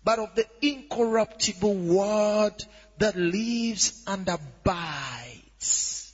but 0.03 0.19
of 0.19 0.35
the 0.35 0.45
incorruptible 0.61 1.75
word 1.75 2.55
that 2.97 3.15
lives 3.15 4.03
and 4.05 4.27
abides. 4.27 6.13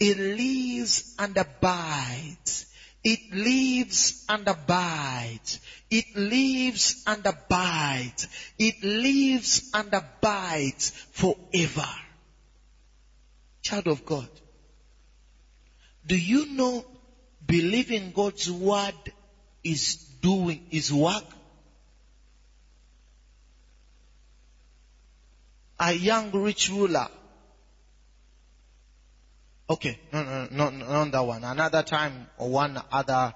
It 0.00 0.16
lives 0.18 1.14
and 1.18 1.36
abides. 1.36 2.66
It 3.02 3.20
lives 3.30 4.24
and 4.28 4.48
abides. 4.48 5.60
It 5.90 6.16
lives 6.16 7.02
and 7.06 7.26
abides. 7.26 8.28
It 8.58 8.82
lives 8.82 9.70
and 9.74 9.92
abides 9.92 10.90
forever. 11.10 11.88
Child 13.60 13.88
of 13.88 14.04
God, 14.06 14.28
do 16.06 16.16
you 16.16 16.46
know 16.46 16.84
believing 17.46 18.12
God's 18.12 18.50
word 18.50 18.94
is 19.62 19.96
doing 20.20 20.60
his 20.70 20.92
work? 20.92 21.24
A 25.78 25.92
young 25.92 26.30
rich 26.32 26.70
ruler. 26.70 27.08
Okay, 29.68 29.98
no, 30.12 30.46
no, 30.50 30.70
no, 30.70 30.70
not 30.70 31.10
that 31.12 31.20
one. 31.22 31.44
Another 31.44 31.82
time, 31.82 32.28
one 32.36 32.80
other 32.92 33.34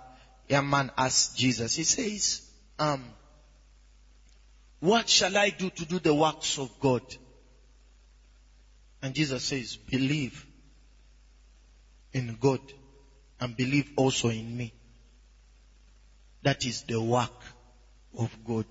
young 0.48 0.68
man 0.68 0.90
asked 0.96 1.36
Jesus. 1.36 1.74
He 1.74 1.84
says, 1.84 2.42
um, 2.78 3.02
what 4.80 5.08
shall 5.08 5.36
I 5.36 5.50
do 5.50 5.70
to 5.70 5.84
do 5.84 5.98
the 5.98 6.14
works 6.14 6.58
of 6.58 6.70
God? 6.80 7.02
And 9.02 9.14
Jesus 9.14 9.44
says, 9.44 9.76
believe 9.76 10.46
in 12.12 12.36
God 12.40 12.60
and 13.40 13.56
believe 13.56 13.90
also 13.96 14.28
in 14.28 14.56
me. 14.56 14.72
That 16.42 16.64
is 16.64 16.82
the 16.82 17.00
work 17.00 17.44
of 18.16 18.36
God. 18.44 18.66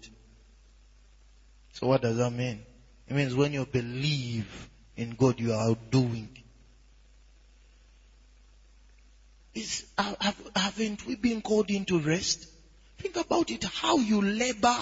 So 1.74 1.88
what 1.88 2.01
does 2.01 2.17
that 2.17 2.31
mean? 2.31 2.65
It 3.07 3.15
means 3.15 3.36
when 3.36 3.53
you 3.53 3.65
believe 3.65 4.69
in 4.95 5.12
God, 5.12 5.39
you 5.39 5.53
are 5.53 5.75
doing. 5.89 6.29
Is, 9.53 9.86
have, 9.97 10.36
haven't 10.55 11.05
we 11.05 11.15
been 11.15 11.41
called 11.41 11.69
into 11.69 12.00
rest? 12.00 12.47
Think 12.97 13.15
about 13.15 13.50
it, 13.51 13.63
how 13.63 13.97
you 13.97 14.21
labor 14.21 14.75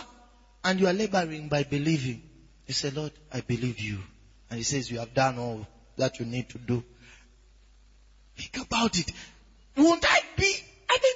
and 0.63 0.79
you 0.79 0.87
are 0.87 0.93
laboring 0.93 1.47
by 1.47 1.63
believing. 1.63 2.21
You 2.65 2.73
say, 2.73 2.89
Lord, 2.89 3.11
I 3.31 3.41
believe 3.41 3.79
you. 3.79 3.99
And 4.49 4.57
he 4.57 4.63
says, 4.63 4.89
you 4.89 4.99
have 4.99 5.13
done 5.13 5.37
all 5.37 5.67
that 5.97 6.19
you 6.19 6.25
need 6.25 6.49
to 6.49 6.57
do. 6.57 6.83
Think 8.37 8.65
about 8.65 8.97
it. 8.97 9.11
Won't 9.77 10.05
I 10.08 10.20
be, 10.38 10.55
I 10.89 10.98
mean, 11.01 11.15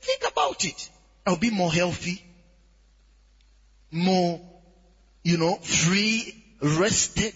think 0.00 0.32
about 0.32 0.64
it. 0.64 0.90
I'll 1.26 1.36
be 1.36 1.50
more 1.50 1.72
healthy, 1.72 2.22
more, 3.90 4.40
you 5.22 5.36
know, 5.36 5.56
free, 5.56 6.32
rested, 6.62 7.34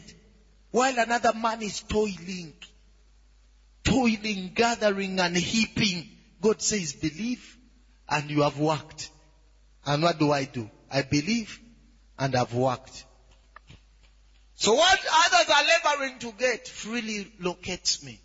while 0.70 0.98
another 0.98 1.32
man 1.34 1.60
is 1.60 1.82
toiling, 1.82 2.54
toiling, 3.84 4.52
gathering 4.54 5.20
and 5.20 5.36
heaping. 5.36 6.06
God 6.40 6.62
says, 6.62 6.94
believe 6.94 7.58
and 8.08 8.30
you 8.30 8.42
have 8.42 8.58
worked. 8.58 9.10
And 9.84 10.02
what 10.02 10.18
do 10.18 10.32
I 10.32 10.44
do? 10.44 10.70
I 10.90 11.02
believe 11.02 11.60
and 12.18 12.34
I've 12.34 12.54
worked. 12.54 13.04
So 14.54 14.74
what 14.74 14.98
others 15.12 15.54
are 15.54 15.96
laboring 15.98 16.18
to 16.20 16.32
get 16.32 16.68
freely 16.68 17.30
locates 17.40 18.02
me. 18.02 18.20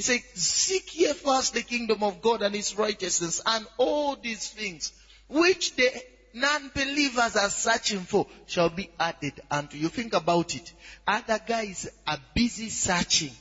He 0.00 0.04
said, 0.04 0.22
seek 0.32 0.98
ye 0.98 1.12
first 1.12 1.52
the 1.52 1.60
kingdom 1.60 2.02
of 2.02 2.22
God 2.22 2.40
and 2.40 2.54
his 2.54 2.74
righteousness 2.74 3.42
and 3.44 3.66
all 3.76 4.16
these 4.16 4.48
things 4.48 4.94
which 5.28 5.76
the 5.76 5.90
non-believers 6.32 7.36
are 7.36 7.50
searching 7.50 8.00
for 8.00 8.26
shall 8.46 8.70
be 8.70 8.88
added 8.98 9.42
unto 9.50 9.76
you. 9.76 9.90
Think 9.90 10.14
about 10.14 10.54
it. 10.54 10.72
Other 11.06 11.38
guys 11.46 11.86
are 12.06 12.16
busy 12.34 12.70
searching. 12.70 13.32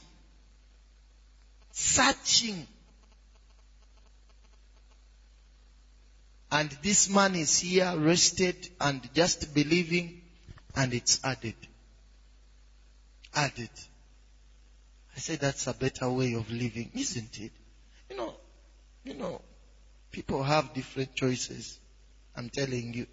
Searching. 1.72 2.68
And 6.52 6.70
this 6.84 7.10
man 7.10 7.36
is 7.36 7.58
here 7.58 7.94
rested 7.96 8.68
and 8.82 9.10
just 9.14 9.54
believing 9.54 10.22
and 10.76 10.94
it's 10.94 11.22
added. 11.24 11.56
Added. 13.34 13.70
I 15.20 15.22
say 15.22 15.36
that's 15.36 15.68
a 15.68 15.74
better 15.74 16.10
way 16.10 16.34
of 16.36 16.50
living, 16.50 16.92
isn't 16.94 17.42
it? 17.42 17.52
You 18.10 18.16
know, 18.16 18.38
you 19.04 19.16
know, 19.16 19.42
people 20.12 20.42
have 20.44 20.72
different 20.72 21.14
choices. 21.14 21.78
I'm 22.38 22.50
telling 22.50 22.94
you. 22.94 23.06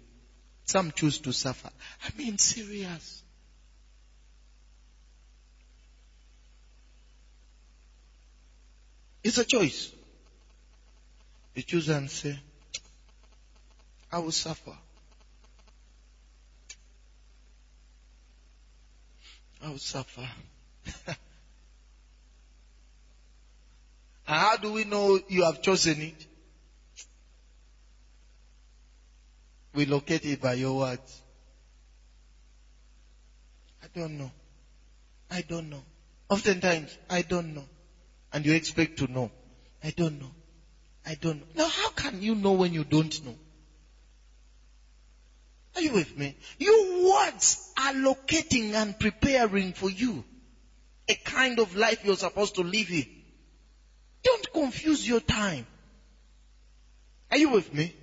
Some 0.63 0.93
choose 0.93 1.19
to 1.19 1.33
suffer. 1.33 1.69
I 2.01 2.17
mean, 2.17 2.37
serious. 2.37 3.23
It's 9.21 9.37
a 9.37 9.43
choice. 9.43 9.91
You 11.55 11.63
choose 11.63 11.89
and 11.89 12.09
say, 12.09 12.39
I 14.09 14.19
will 14.19 14.31
suffer. 14.31 14.77
I 19.61 19.67
will 19.71 19.77
suffer. 19.77 20.25
how 24.57 24.63
do 24.63 24.71
we 24.71 24.85
know 24.85 25.19
you 25.27 25.43
have 25.43 25.61
chosen 25.61 26.01
it? 26.01 26.25
We 29.75 29.85
locate 29.85 30.25
it 30.25 30.41
by 30.41 30.53
your 30.53 30.79
words. 30.79 31.21
I 33.83 33.87
don't 33.93 34.17
know. 34.17 34.31
I 35.29 35.43
don't 35.47 35.69
know. 35.69 35.83
Oftentimes, 36.29 36.97
I 37.07 37.21
don't 37.21 37.53
know. 37.53 37.65
And 38.33 38.47
you 38.47 38.53
expect 38.53 38.97
to 38.97 39.11
know. 39.11 39.29
I 39.83 39.91
don't 39.95 40.17
know. 40.17 40.31
I 41.05 41.13
don't 41.21 41.39
know. 41.39 41.45
Now, 41.53 41.67
how 41.67 41.89
can 41.89 42.23
you 42.23 42.33
know 42.33 42.53
when 42.53 42.73
you 42.73 42.83
don't 42.83 43.23
know? 43.23 43.35
Are 45.75 45.81
you 45.81 45.91
with 45.91 46.17
me? 46.17 46.35
Your 46.57 47.11
words 47.11 47.59
are 47.77 47.93
locating 47.93 48.73
and 48.73 48.97
preparing 48.97 49.73
for 49.73 49.91
you 49.91 50.25
a 51.07 51.13
kind 51.13 51.59
of 51.59 51.75
life 51.75 52.03
you're 52.03 52.15
supposed 52.15 52.55
to 52.55 52.61
live 52.61 52.89
in. 52.89 53.05
Don't 54.23 54.53
confuse 54.53 55.07
your 55.07 55.19
time. 55.19 55.65
Are 57.31 57.37
you 57.37 57.49
with 57.49 57.73
me? 57.73 57.93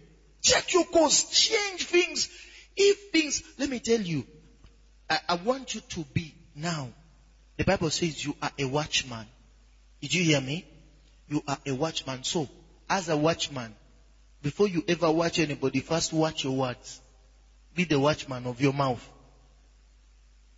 Check 0.43 0.73
your 0.73 0.85
course. 0.85 1.31
Change 1.31 1.85
things. 1.85 2.29
If 2.77 3.13
things, 3.13 3.43
let 3.59 3.71
me 3.71 3.79
tell 3.79 4.01
you, 4.01 4.27
I, 5.09 5.21
I 5.29 5.35
want 5.37 5.75
you 5.75 5.81
to 5.81 6.01
be 6.13 6.35
now. 6.55 6.89
The 7.57 7.65
Bible 7.65 7.91
says 7.91 8.25
you 8.25 8.35
are 8.43 8.51
a 8.59 8.65
watchman. 8.65 9.27
Did 10.01 10.13
you 10.13 10.25
hear 10.25 10.41
me? 10.41 10.65
You 11.29 11.43
are 11.47 11.59
a 11.67 11.73
watchman. 11.73 12.25
So, 12.25 12.49
as 12.91 13.09
a 13.09 13.17
watchman, 13.17 13.75
before 14.43 14.69
you 14.69 14.85
ever 14.89 15.11
watch 15.11 15.39
anybody, 15.39 15.81
first 15.81 16.13
watch 16.13 16.45
your 16.45 16.57
words. 16.57 17.01
Be 17.75 17.85
the 17.85 17.99
watchman 17.99 18.47
of 18.47 18.61
your 18.61 18.73
mouth. 18.73 19.09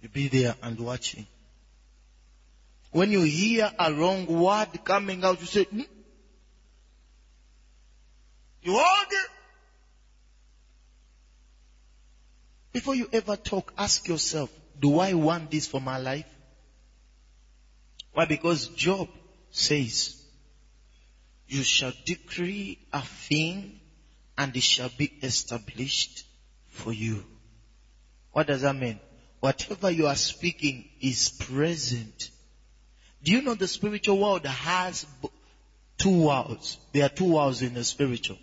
You 0.02 0.09
be 0.09 0.28
there 0.28 0.54
and 0.62 0.78
watching. 0.81 1.26
When 2.90 3.11
you 3.11 3.22
hear 3.22 3.70
a 3.79 3.92
wrong 3.92 4.27
word 4.27 4.83
coming 4.85 5.25
out, 5.25 5.40
you 5.40 5.46
say, 5.46 5.64
hmm? 5.64 5.81
You 8.62 8.72
hold 8.72 9.07
it. 9.11 9.31
Before 12.72 12.94
you 12.94 13.09
ever 13.12 13.37
talk, 13.37 13.72
ask 13.79 14.07
yourself, 14.09 14.51
do 14.79 14.99
I 14.99 15.14
want 15.14 15.51
this 15.51 15.66
for 15.66 15.81
my 15.81 15.99
life? 15.99 16.27
Why? 18.12 18.25
Because 18.25 18.68
Job 18.68 19.09
says, 19.51 20.16
you 21.49 21.62
shall 21.62 21.92
decree 22.05 22.79
a 22.92 23.03
thing 23.03 23.81
and 24.37 24.57
it 24.57 24.62
shall 24.62 24.88
be 24.88 25.12
established 25.22 26.25
for 26.68 26.92
you. 26.92 27.25
What 28.33 28.46
does 28.46 28.62
that 28.62 28.75
mean? 28.75 29.01
Whatever 29.40 29.90
you 29.90 30.07
are 30.07 30.16
speaking 30.16 30.85
is 31.01 31.31
present. 31.31 32.31
Do 33.22 33.33
you 33.33 33.42
know 33.42 33.55
the 33.55 33.68
spiritual 33.68 34.18
world 34.18 34.46
has 34.46 35.07
two 35.98 36.22
worlds? 36.22 36.79
There 36.92 37.05
are 37.05 37.09
two 37.09 37.33
worlds 37.33 37.62
in 37.62 37.74
the 37.74 37.85
spiritual. 37.85 38.38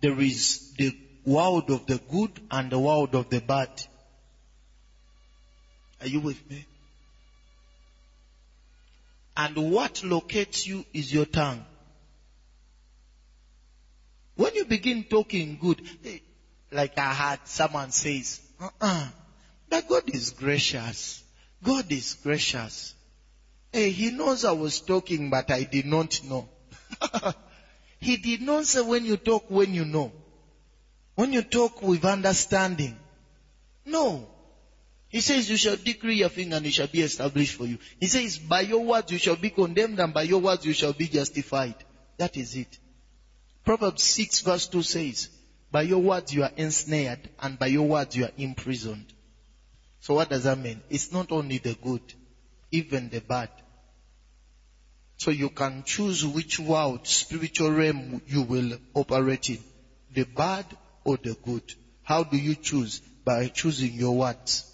There 0.00 0.18
is 0.20 0.72
the 0.76 0.96
world 1.24 1.70
of 1.70 1.86
the 1.86 2.00
good 2.10 2.30
and 2.50 2.70
the 2.70 2.78
world 2.78 3.14
of 3.14 3.28
the 3.30 3.40
bad. 3.40 3.70
Are 6.00 6.06
you 6.06 6.20
with 6.20 6.48
me? 6.50 6.66
And 9.36 9.56
what 9.72 10.02
locates 10.02 10.66
you 10.66 10.84
is 10.92 11.12
your 11.12 11.24
tongue. 11.24 11.64
When 14.34 14.54
you 14.54 14.64
begin 14.64 15.04
talking 15.04 15.58
good, 15.60 15.80
like 16.70 16.98
I 16.98 17.12
had 17.12 17.40
someone 17.44 17.90
says, 17.90 18.40
uh-uh, 18.60 19.08
that 19.70 19.88
God 19.88 20.04
is 20.06 20.30
gracious. 20.30 21.22
God 21.62 21.90
is 21.90 22.14
gracious. 22.14 22.94
Hey, 23.72 23.90
he 23.90 24.10
knows 24.10 24.44
I 24.44 24.52
was 24.52 24.80
talking, 24.80 25.30
but 25.30 25.50
I 25.50 25.64
did 25.64 25.86
not 25.86 26.22
know. 26.24 26.48
he 28.00 28.16
did 28.16 28.42
not 28.42 28.64
say 28.66 28.80
when 28.80 29.04
you 29.04 29.16
talk, 29.16 29.50
when 29.50 29.74
you 29.74 29.84
know. 29.84 30.12
When 31.14 31.32
you 31.32 31.42
talk 31.42 31.82
with 31.82 32.04
understanding. 32.04 32.96
No. 33.84 34.28
He 35.08 35.20
says 35.20 35.50
you 35.50 35.56
shall 35.56 35.76
decree 35.76 36.16
your 36.16 36.28
thing 36.28 36.52
and 36.52 36.64
it 36.66 36.72
shall 36.72 36.86
be 36.86 37.02
established 37.02 37.54
for 37.54 37.64
you. 37.64 37.78
He 37.98 38.06
says 38.06 38.38
by 38.38 38.60
your 38.62 38.84
words 38.84 39.10
you 39.10 39.18
shall 39.18 39.36
be 39.36 39.50
condemned 39.50 39.98
and 40.00 40.12
by 40.12 40.22
your 40.22 40.40
words 40.40 40.64
you 40.64 40.74
shall 40.74 40.92
be 40.92 41.08
justified. 41.08 41.74
That 42.18 42.36
is 42.36 42.56
it. 42.56 42.78
Proverbs 43.64 44.02
6 44.02 44.42
verse 44.42 44.66
2 44.68 44.82
says, 44.82 45.28
by 45.70 45.82
your 45.82 45.98
words 45.98 46.32
you 46.32 46.44
are 46.44 46.52
ensnared, 46.56 47.28
and 47.40 47.58
by 47.58 47.66
your 47.66 47.86
words 47.86 48.16
you 48.16 48.24
are 48.24 48.32
imprisoned. 48.38 49.12
So 50.00 50.14
what 50.14 50.30
does 50.30 50.44
that 50.44 50.58
mean? 50.58 50.80
It's 50.88 51.12
not 51.12 51.30
only 51.30 51.58
the 51.58 51.74
good, 51.74 52.00
even 52.70 53.08
the 53.08 53.20
bad. 53.20 53.50
So 55.16 55.30
you 55.30 55.50
can 55.50 55.82
choose 55.84 56.24
which 56.24 56.60
world, 56.60 57.06
spiritual 57.06 57.72
realm 57.72 58.22
you 58.26 58.42
will 58.42 58.78
operate 58.94 59.50
in. 59.50 59.58
The 60.14 60.24
bad 60.24 60.64
or 61.04 61.16
the 61.16 61.36
good. 61.44 61.62
How 62.02 62.22
do 62.22 62.36
you 62.36 62.54
choose? 62.54 63.02
By 63.24 63.48
choosing 63.48 63.92
your 63.92 64.16
words. 64.16 64.64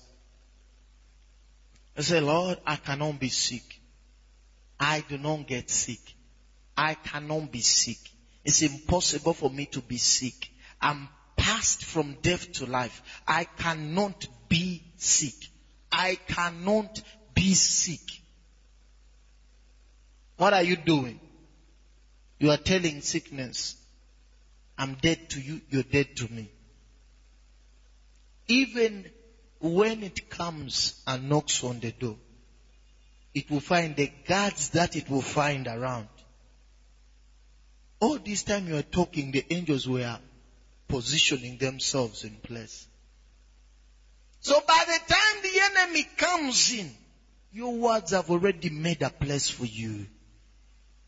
I 1.97 2.03
say, 2.03 2.21
Lord, 2.21 2.59
I 2.67 2.77
cannot 2.77 3.19
be 3.19 3.29
sick. 3.29 3.81
I 4.79 5.05
do 5.09 5.19
not 5.19 5.47
get 5.47 5.71
sick. 5.71 6.01
I 6.77 6.95
cannot 6.95 7.51
be 7.51 7.61
sick. 7.61 7.99
It's 8.45 8.63
impossible 8.63 9.33
for 9.33 9.51
me 9.51 9.67
to 9.67 9.81
be 9.81 9.97
sick. 9.97 10.51
I'm 10.81 11.09
passed 11.37 11.85
from 11.85 12.17
death 12.21 12.53
to 12.53 12.67
life. 12.67 13.03
I 13.27 13.45
cannot 13.45 14.27
be 14.49 14.83
sick. 14.97 15.35
I 15.91 16.17
cannot 16.29 17.01
be 17.35 17.55
sick. 17.55 18.23
What 20.37 20.55
are 20.55 20.63
you 20.63 20.77
doing? 20.77 21.21
You 22.39 22.51
are 22.51 22.57
telling 22.57 23.01
sickness, 23.01 23.77
I'm 24.77 24.95
dead 24.95 25.19
to 25.31 25.41
you, 25.41 25.61
you're 25.69 25.85
dead 25.85 26.09
to 26.17 26.29
me. 26.31 26.51
Even 28.49 29.11
when 29.61 30.03
it 30.03 30.29
comes 30.29 30.95
and 31.07 31.29
knocks 31.29 31.63
on 31.65 31.81
the 31.81 31.93
door, 31.93 32.19
it 33.33 33.51
will 33.51 33.61
find 33.61 33.97
the 33.97 34.11
guards 34.27 34.71
that 34.71 34.97
it 34.97 35.09
will 35.09 35.23
find 35.23 35.67
around. 35.67 36.09
All 38.01 38.19
this 38.19 38.43
time 38.43 38.69
you 38.69 38.77
are 38.77 38.83
talking, 38.83 39.31
the 39.31 39.45
angels 39.51 39.89
were 39.89 40.19
positioning 40.89 41.57
themselves 41.57 42.25
in 42.25 42.37
place. 42.37 42.87
So 44.41 44.61
by 44.67 44.85
the 44.87 45.15
time 45.15 45.43
the 45.43 45.61
enemy 45.81 46.07
comes 46.17 46.73
in, 46.73 46.95
Your 47.55 47.73
words 47.73 48.11
have 48.11 48.31
already 48.31 48.69
made 48.69 49.01
a 49.03 49.11
place 49.11 49.49
for 49.49 49.65
you. 49.65 50.09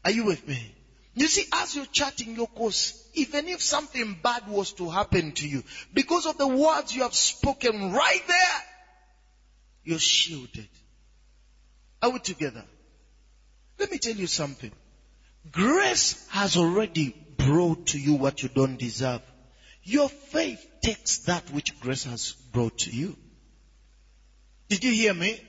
Are 0.05 0.13
you 0.13 0.27
with 0.27 0.47
me? 0.47 0.77
You 1.13 1.27
see, 1.27 1.45
as 1.53 1.75
you're 1.75 1.87
charting 1.87 2.37
your 2.37 2.47
course, 2.47 2.95
even 3.15 3.49
if 3.49 3.61
something 3.61 4.17
bad 4.23 4.47
was 4.47 4.73
to 4.75 4.89
happen 4.89 5.33
to 5.33 5.49
you, 5.49 5.65
because 5.93 6.25
of 6.25 6.39
the 6.39 6.47
words 6.47 6.95
you 6.95 7.03
have 7.03 7.15
spoken 7.15 7.93
right 7.93 8.21
there, 8.29 8.63
you're 9.83 9.99
shielded. 9.99 10.69
Are 12.01 12.11
we 12.11 12.21
together? 12.21 12.65
Let 13.81 13.91
me 13.91 13.99
tell 13.99 14.15
you 14.15 14.29
something. 14.29 14.71
Grace 15.51 16.29
has 16.31 16.57
already 16.57 17.17
brought 17.37 17.87
to 17.89 17.99
you 17.99 18.15
what 18.15 18.45
you 18.45 18.49
don't 18.51 18.79
deserve. 18.79 19.23
Your 19.83 20.09
faith 20.09 20.65
takes 20.81 21.19
that 21.25 21.51
which 21.51 21.81
grace 21.81 22.05
has 22.05 22.33
brought 22.53 22.79
to 22.79 22.91
you. 22.91 23.17
Did 24.69 24.85
you 24.85 24.93
hear 24.93 25.13
me? 25.15 25.41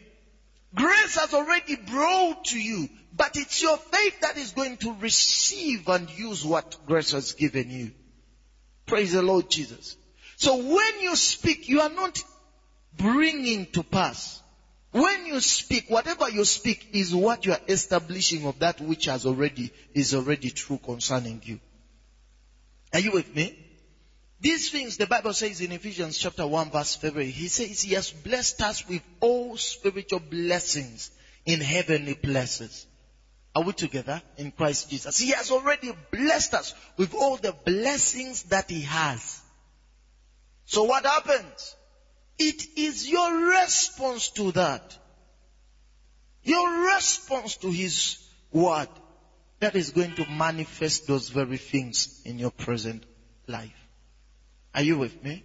Grace 0.77 1.15
has 1.15 1.33
already 1.33 1.75
brought 1.75 2.43
to 2.45 2.59
you, 2.59 2.87
but 3.11 3.35
it's 3.35 3.63
your 3.63 3.77
faith 3.77 4.19
that 4.21 4.37
is 4.37 4.51
going 4.51 4.77
to 4.77 4.93
receive 4.93 5.87
and 5.87 6.07
use 6.07 6.45
what 6.45 6.77
grace 6.85 7.11
has 7.11 7.33
given 7.33 7.71
you. 7.71 7.91
Praise 8.85 9.13
the 9.13 9.23
Lord 9.23 9.49
Jesus. 9.49 9.97
So 10.35 10.57
when 10.57 10.99
you 11.01 11.15
speak, 11.15 11.67
you 11.67 11.81
are 11.81 11.89
not 11.89 12.23
bringing 12.95 13.65
to 13.73 13.81
pass. 13.81 14.43
When 14.91 15.25
you 15.25 15.39
speak, 15.39 15.89
whatever 15.89 16.29
you 16.29 16.45
speak 16.45 16.87
is 16.93 17.13
what 17.13 17.43
you 17.43 17.53
are 17.53 17.59
establishing 17.67 18.45
of 18.45 18.59
that 18.59 18.79
which 18.79 19.05
has 19.05 19.25
already, 19.25 19.71
is 19.95 20.13
already 20.13 20.51
true 20.51 20.77
concerning 20.77 21.41
you. 21.43 21.59
Are 22.93 22.99
you 22.99 23.13
with 23.13 23.35
me? 23.35 23.55
These 24.39 24.69
things 24.69 24.97
the 24.97 25.07
Bible 25.07 25.33
says 25.33 25.61
in 25.61 25.71
Ephesians 25.71 26.17
chapter 26.17 26.45
1 26.45 26.69
verse 26.69 26.95
5, 26.95 27.15
he 27.15 27.47
says 27.47 27.81
he 27.81 27.95
has 27.95 28.11
blessed 28.11 28.61
us 28.61 28.87
with 28.87 29.01
all 29.19 29.57
spiritual 29.57 30.19
blessings 30.19 31.11
in 31.45 31.59
heavenly 31.59 32.13
places. 32.13 32.85
Are 33.55 33.63
we 33.63 33.73
together 33.73 34.21
in 34.37 34.51
Christ 34.51 34.91
Jesus? 34.91 35.17
He 35.17 35.31
has 35.31 35.49
already 35.49 35.91
blessed 36.11 36.53
us 36.53 36.75
with 36.97 37.15
all 37.15 37.37
the 37.37 37.55
blessings 37.65 38.43
that 38.43 38.69
he 38.69 38.81
has. 38.81 39.41
So 40.65 40.83
what 40.83 41.05
happens? 41.05 41.75
It 42.37 42.77
is 42.77 43.09
your 43.09 43.49
response 43.49 44.29
to 44.31 44.51
that. 44.51 44.95
Your 46.43 46.93
response 46.93 47.57
to 47.57 47.71
his 47.71 48.23
word 48.51 48.89
that 49.59 49.75
is 49.75 49.89
going 49.89 50.13
to 50.15 50.29
manifest 50.29 51.07
those 51.07 51.29
very 51.29 51.57
things 51.57 52.21
in 52.25 52.37
your 52.37 52.51
present 52.51 53.03
life. 53.47 53.86
Are 54.77 54.83
you 54.83 54.99
with 54.99 55.23
me? 55.23 55.43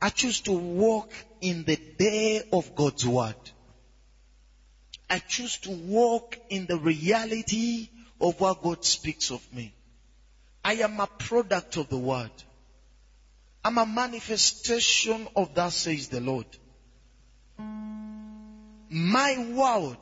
I 0.00 0.08
choose 0.08 0.40
to 0.42 0.52
walk 0.52 1.10
in 1.42 1.64
the 1.64 1.78
day 1.98 2.42
of 2.50 2.74
God's 2.74 3.06
word. 3.06 3.36
I 5.10 5.18
choose 5.18 5.58
to 5.58 5.70
walk 5.70 6.38
in 6.48 6.64
the 6.64 6.78
reality 6.78 7.90
of 8.18 8.40
what 8.40 8.62
God 8.62 8.82
speaks 8.82 9.30
of 9.30 9.46
me. 9.52 9.74
I 10.64 10.76
am 10.76 10.98
a 10.98 11.06
product 11.18 11.76
of 11.76 11.90
the 11.90 11.98
word. 11.98 12.30
I'm 13.62 13.76
a 13.76 13.84
manifestation 13.84 15.28
of 15.36 15.52
that 15.52 15.74
says 15.74 16.08
the 16.08 16.22
Lord. 16.22 16.46
My 18.88 19.36
world 19.54 19.98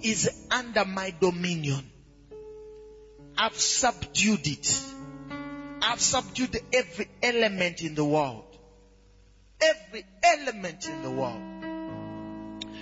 is 0.00 0.30
under 0.50 0.86
my 0.86 1.12
dominion. 1.20 1.90
I've 3.36 3.58
subdued 3.58 4.46
it. 4.46 4.82
I've 5.82 6.00
subdued 6.00 6.58
every 6.72 7.08
element 7.22 7.82
in 7.82 7.94
the 7.94 8.04
world. 8.04 8.44
Every 9.60 10.04
element 10.22 10.86
in 10.86 11.02
the 11.02 11.10
world. 11.10 11.42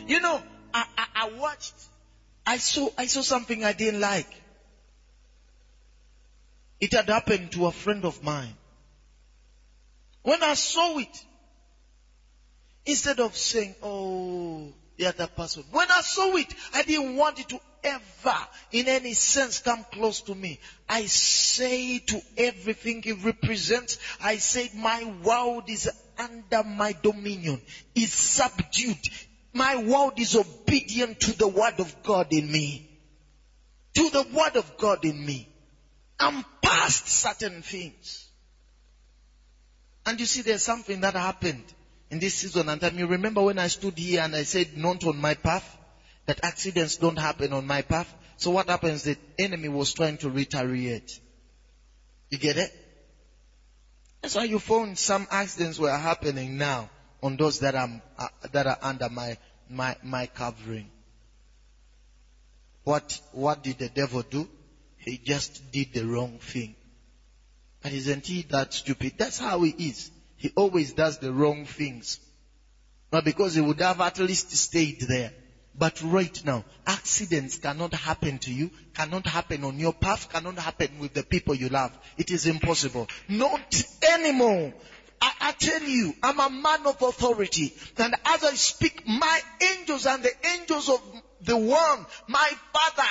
You 0.06 0.20
know, 0.20 0.42
I, 0.72 0.84
I, 0.96 1.06
I 1.14 1.30
watched, 1.38 1.74
I 2.46 2.58
saw, 2.58 2.88
I 2.96 3.06
saw 3.06 3.22
something 3.22 3.64
I 3.64 3.72
didn't 3.72 4.00
like. 4.00 4.28
It 6.80 6.92
had 6.92 7.08
happened 7.08 7.52
to 7.52 7.66
a 7.66 7.72
friend 7.72 8.04
of 8.04 8.22
mine. 8.22 8.54
When 10.22 10.42
I 10.42 10.54
saw 10.54 10.98
it, 10.98 11.24
instead 12.86 13.20
of 13.20 13.36
saying, 13.36 13.76
oh, 13.82 14.72
the 14.96 15.06
other 15.06 15.26
person, 15.26 15.64
when 15.70 15.90
I 15.90 16.00
saw 16.00 16.34
it, 16.36 16.52
I 16.74 16.82
didn't 16.82 17.16
want 17.16 17.38
it 17.38 17.48
to 17.48 17.60
ever, 17.88 18.36
in 18.72 18.88
any 18.88 19.14
sense, 19.14 19.60
come 19.60 19.84
close 19.92 20.20
to 20.22 20.34
me. 20.34 20.60
I 20.88 21.06
say 21.06 21.98
to 21.98 22.20
everything 22.36 23.02
it 23.04 23.24
represents, 23.24 23.98
I 24.20 24.36
say 24.36 24.70
my 24.74 25.04
world 25.24 25.64
is 25.68 25.90
under 26.18 26.62
my 26.64 26.94
dominion, 27.02 27.62
is 27.94 28.12
subdued. 28.12 28.98
My 29.52 29.76
world 29.76 30.18
is 30.18 30.36
obedient 30.36 31.20
to 31.20 31.36
the 31.38 31.48
word 31.48 31.80
of 31.80 32.02
God 32.02 32.32
in 32.32 32.50
me. 32.50 32.88
To 33.94 34.10
the 34.10 34.26
word 34.32 34.56
of 34.56 34.76
God 34.76 35.04
in 35.04 35.24
me. 35.24 35.48
I'm 36.20 36.44
past 36.62 37.08
certain 37.08 37.62
things. 37.62 38.28
And 40.04 40.18
you 40.18 40.26
see, 40.26 40.42
there's 40.42 40.62
something 40.62 41.00
that 41.00 41.14
happened 41.14 41.64
in 42.10 42.18
this 42.18 42.34
season 42.34 42.68
and 42.68 42.80
time. 42.80 42.98
You 42.98 43.06
remember 43.06 43.42
when 43.42 43.58
I 43.58 43.68
stood 43.68 43.98
here 43.98 44.22
and 44.22 44.34
I 44.34 44.42
said, 44.42 44.76
not 44.76 45.04
on 45.04 45.18
my 45.18 45.34
path? 45.34 45.77
That 46.28 46.44
accidents 46.44 46.96
don't 46.96 47.18
happen 47.18 47.54
on 47.54 47.66
my 47.66 47.80
path. 47.80 48.14
So 48.36 48.50
what 48.50 48.68
happens? 48.68 49.02
The 49.02 49.16
enemy 49.38 49.68
was 49.68 49.94
trying 49.94 50.18
to 50.18 50.28
retaliate. 50.28 51.18
You 52.28 52.36
get 52.36 52.58
it? 52.58 52.70
That's 54.20 54.34
why 54.34 54.44
you 54.44 54.58
found 54.58 54.98
some 54.98 55.26
accidents 55.30 55.78
were 55.78 55.96
happening 55.96 56.58
now 56.58 56.90
on 57.22 57.38
those 57.38 57.60
that 57.60 57.74
are 57.74 58.02
uh, 58.18 58.28
that 58.52 58.66
are 58.66 58.76
under 58.82 59.08
my 59.08 59.38
my 59.70 59.96
my 60.02 60.26
covering. 60.26 60.90
What 62.84 63.18
what 63.32 63.62
did 63.62 63.78
the 63.78 63.88
devil 63.88 64.22
do? 64.22 64.46
He 64.98 65.16
just 65.16 65.72
did 65.72 65.94
the 65.94 66.04
wrong 66.04 66.40
thing. 66.40 66.76
But 67.80 67.92
isn't 67.92 68.26
he 68.26 68.42
that 68.50 68.74
stupid? 68.74 69.14
That's 69.16 69.38
how 69.38 69.62
he 69.62 69.70
is. 69.70 70.10
He 70.36 70.52
always 70.56 70.92
does 70.92 71.18
the 71.18 71.32
wrong 71.32 71.64
things. 71.64 72.20
But 73.10 73.24
because 73.24 73.54
he 73.54 73.62
would 73.62 73.80
have 73.80 74.02
at 74.02 74.18
least 74.18 74.50
stayed 74.50 75.00
there. 75.00 75.32
But 75.78 76.02
right 76.02 76.44
now, 76.44 76.64
accidents 76.86 77.58
cannot 77.58 77.94
happen 77.94 78.38
to 78.40 78.52
you, 78.52 78.70
cannot 78.94 79.26
happen 79.26 79.62
on 79.62 79.78
your 79.78 79.92
path, 79.92 80.28
cannot 80.28 80.58
happen 80.58 80.98
with 80.98 81.14
the 81.14 81.22
people 81.22 81.54
you 81.54 81.68
love. 81.68 81.96
It 82.16 82.32
is 82.32 82.46
impossible. 82.46 83.08
Not 83.28 83.82
anymore. 84.02 84.74
I, 85.20 85.32
I, 85.40 85.52
tell 85.52 85.82
you, 85.82 86.14
I'm 86.22 86.40
a 86.40 86.50
man 86.50 86.86
of 86.86 87.00
authority. 87.00 87.74
And 87.96 88.14
as 88.24 88.44
I 88.44 88.54
speak, 88.54 89.06
my 89.06 89.40
angels 89.78 90.06
and 90.06 90.22
the 90.22 90.32
angels 90.58 90.88
of 90.88 91.00
the 91.42 91.56
one, 91.56 92.06
my 92.26 92.50
father, 92.72 93.08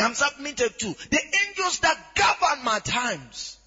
I'm 0.00 0.14
submitted 0.14 0.78
to. 0.78 0.86
The 1.10 1.20
angels 1.48 1.80
that 1.80 2.14
govern 2.14 2.64
my 2.64 2.78
times 2.78 3.58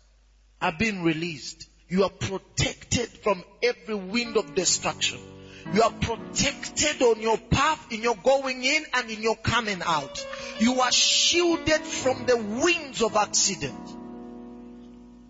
are 0.61 0.73
being 0.77 1.03
released. 1.03 1.67
You 1.89 2.03
are 2.05 2.09
protected 2.09 3.09
from 3.09 3.43
every 3.61 3.95
wind 3.95 4.37
of 4.37 4.55
destruction. 4.55 5.19
You 5.73 5.83
are 5.83 5.91
protected 5.91 7.01
on 7.01 7.21
your 7.21 7.37
path 7.37 7.91
in 7.91 8.01
your 8.01 8.15
going 8.15 8.63
in 8.63 8.85
and 8.93 9.09
in 9.09 9.21
your 9.21 9.35
coming 9.35 9.81
out. 9.85 10.25
You 10.59 10.81
are 10.81 10.91
shielded 10.91 11.81
from 11.81 12.25
the 12.25 12.37
winds 12.37 13.01
of 13.01 13.15
accident. 13.15 13.97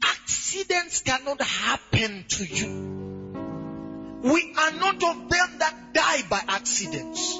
Accidents 0.03 1.01
cannot 1.01 1.41
happen 1.41 2.25
to 2.27 2.45
you. 2.45 3.01
We 4.23 4.53
are 4.57 4.71
not 4.71 5.03
of 5.03 5.29
them 5.29 5.57
that 5.59 5.93
die 5.93 6.21
by 6.29 6.41
accidents. 6.47 7.39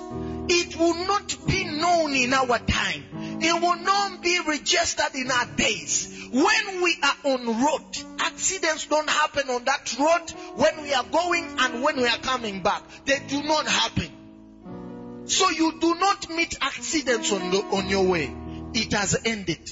It 0.50 0.76
will 0.76 1.08
not 1.08 1.36
be 1.48 1.64
known 1.64 2.14
in 2.14 2.34
our 2.34 2.60
time. 2.60 3.04
It 3.42 3.62
will 3.62 3.78
not 3.78 4.22
be 4.22 4.40
registered 4.48 5.16
in 5.16 5.32
our 5.32 5.46
days. 5.56 6.11
When 6.32 6.82
we 6.82 6.96
are 7.04 7.34
on 7.34 7.46
road, 7.62 7.98
accidents 8.20 8.88
don't 8.88 9.10
happen 9.10 9.50
on 9.50 9.66
that 9.66 9.98
road 10.00 10.32
when 10.56 10.82
we 10.84 10.94
are 10.94 11.04
going 11.04 11.46
and 11.60 11.84
when 11.84 11.98
we 11.98 12.08
are 12.08 12.20
coming 12.20 12.64
back. 12.64 12.84
They 13.06 13.20
do 13.28 13.44
not 13.44 13.68
happen. 13.68 15.26
So 15.26 15.50
you 15.50 15.78
do 15.80 15.96
not 15.96 16.30
meet 16.30 16.58
accidents 16.62 17.34
on, 17.34 17.52
the, 17.52 17.58
on 17.58 17.90
your 17.90 18.06
way. 18.06 18.34
It 18.74 18.94
has 18.94 19.20
ended. 19.26 19.72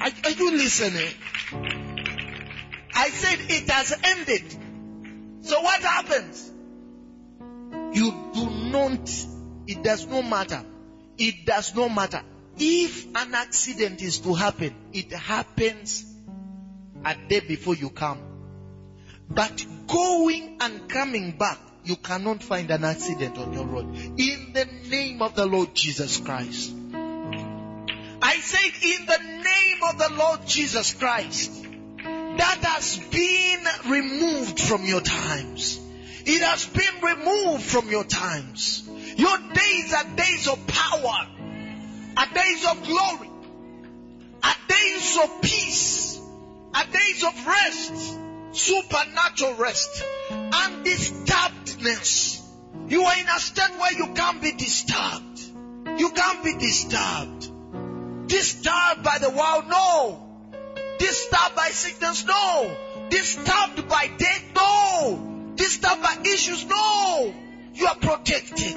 Are, 0.00 0.10
are 0.24 0.30
you 0.30 0.50
listening? 0.52 1.12
I 2.94 3.10
said 3.10 3.38
it 3.50 3.68
has 3.70 3.94
ended. 4.02 4.50
So 5.42 5.60
what 5.60 5.82
happens? 5.82 6.50
You 7.92 8.30
do 8.32 8.50
not, 8.70 9.10
it 9.66 9.82
does 9.82 10.06
not 10.06 10.22
matter. 10.22 10.64
It 11.18 11.44
does 11.44 11.74
not 11.74 11.94
matter. 11.94 12.22
If 12.58 13.06
an 13.14 13.34
accident 13.34 14.02
is 14.02 14.18
to 14.20 14.34
happen, 14.34 14.74
it 14.92 15.12
happens 15.12 16.04
a 17.04 17.14
day 17.28 17.40
before 17.40 17.74
you 17.74 17.90
come. 17.90 18.18
But 19.30 19.64
going 19.86 20.58
and 20.60 20.88
coming 20.88 21.32
back, 21.32 21.58
you 21.84 21.96
cannot 21.96 22.42
find 22.42 22.70
an 22.70 22.84
accident 22.84 23.38
on 23.38 23.52
your 23.52 23.66
road. 23.66 23.94
In 24.18 24.52
the 24.52 24.66
name 24.88 25.22
of 25.22 25.34
the 25.34 25.46
Lord 25.46 25.74
Jesus 25.74 26.18
Christ. 26.18 26.74
I 28.20 28.36
say 28.40 28.94
in 28.94 29.06
the 29.06 29.18
name 29.18 29.82
of 29.88 29.98
the 29.98 30.12
Lord 30.16 30.46
Jesus 30.46 30.94
Christ, 30.94 31.64
that 32.02 32.58
has 32.62 32.98
been 33.10 33.90
removed 33.90 34.60
from 34.60 34.84
your 34.84 35.00
times. 35.00 35.80
It 36.24 36.42
has 36.42 36.66
been 36.66 37.00
removed 37.02 37.62
from 37.62 37.88
your 37.90 38.04
times. 38.04 38.88
Your 39.16 39.38
days 39.54 39.94
are 39.94 40.04
days 40.16 40.48
of 40.48 40.66
power, 40.66 41.26
are 42.18 42.26
days 42.34 42.66
of 42.66 42.84
glory, 42.84 43.30
are 44.42 44.56
days 44.68 45.18
of 45.22 45.40
peace, 45.40 46.20
are 46.74 46.84
days 46.86 47.22
of 47.22 47.46
rest, 47.46 48.18
supernatural 48.50 49.54
rest, 49.54 50.02
undisturbedness. 50.30 52.42
You 52.88 53.04
are 53.04 53.16
in 53.18 53.28
a 53.28 53.38
state 53.38 53.78
where 53.78 53.92
you 53.92 54.08
can't 54.14 54.42
be 54.42 54.50
disturbed. 54.52 55.42
You 56.00 56.10
can't 56.10 56.42
be 56.42 56.54
disturbed. 56.54 57.52
Disturbed 58.28 59.04
by 59.04 59.18
the 59.20 59.30
world? 59.30 59.68
No. 59.68 60.24
Disturbed 60.98 61.54
by 61.54 61.68
sickness? 61.68 62.24
No. 62.26 62.76
Disturbed 63.10 63.88
by 63.88 64.10
death? 64.18 64.42
No. 64.56 65.52
Disturbed 65.54 66.02
by 66.02 66.16
issues? 66.24 66.66
No. 66.66 67.32
You 67.74 67.86
are 67.86 67.96
protected. 67.96 68.76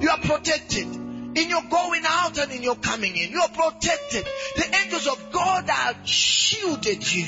You 0.00 0.10
are 0.10 0.18
protected. 0.18 1.01
In 1.34 1.48
your 1.48 1.62
going 1.62 2.02
out 2.06 2.38
and 2.38 2.52
in 2.52 2.62
your 2.62 2.76
coming 2.76 3.16
in, 3.16 3.30
you 3.30 3.40
are 3.40 3.48
protected. 3.48 4.26
The 4.56 4.76
angels 4.84 5.06
of 5.06 5.32
God 5.32 5.68
have 5.68 6.06
shielded 6.06 7.12
you. 7.14 7.26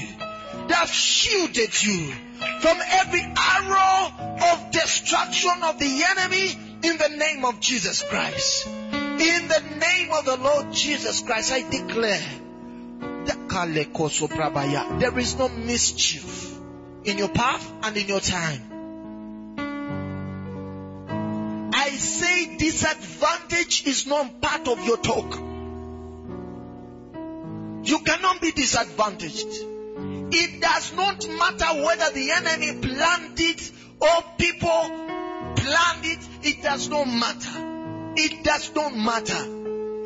They 0.69 0.75
have 0.75 0.91
shielded 0.91 1.83
you 1.83 2.13
from 2.61 2.79
every 2.91 3.23
arrow 3.23 4.13
of 4.53 4.71
destruction 4.71 5.63
of 5.63 5.79
the 5.79 6.05
enemy 6.11 6.53
in 6.83 6.99
the 6.99 7.09
name 7.17 7.45
of 7.45 7.61
Jesus 7.61 8.03
Christ. 8.03 8.67
In 8.67 9.49
the 9.49 9.63
name 9.79 10.13
of 10.13 10.25
the 10.25 10.37
Lord 10.37 10.73
Jesus 10.73 11.21
Christ, 11.23 11.53
I 11.53 11.63
declare 11.63 12.21
there 15.01 15.19
is 15.19 15.39
no 15.39 15.49
mischief 15.49 16.59
in 17.05 17.19
your 17.19 17.29
path 17.29 17.73
and 17.83 17.97
in 17.97 18.07
your 18.07 18.21
time. 18.21 18.61
I 21.73 21.91
say 21.91 22.57
disadvantage 22.57 23.44
is 23.87 24.07
not 24.07 24.41
part 24.41 24.69
of 24.69 24.85
your 24.85 24.97
talk. 24.99 25.35
You 27.87 27.99
cannot 27.99 28.41
be 28.41 28.51
disadvantaged. 28.53 29.47
It 30.33 30.61
does 30.61 30.93
not 30.95 31.29
matter 31.29 31.85
whether 31.85 32.11
the 32.13 32.31
enemy 32.31 32.81
planned 32.81 33.39
it 33.39 33.73
or 34.01 34.25
people 34.39 34.91
planned 35.57 36.05
it. 36.05 36.19
It 36.43 36.63
does 36.63 36.89
not 36.89 37.07
matter. 37.07 38.15
It 38.17 38.43
does 38.43 38.75
not 38.75 38.97
matter. 38.97 39.45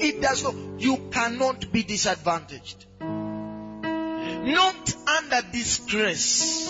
It 0.01 0.21
does 0.21 0.43
not. 0.43 0.55
You 0.79 0.97
cannot 1.13 1.71
be 1.73 1.83
disadvantaged. 1.83 2.87
Not 3.01 4.95
under 5.07 5.43
disgrace. 5.53 6.69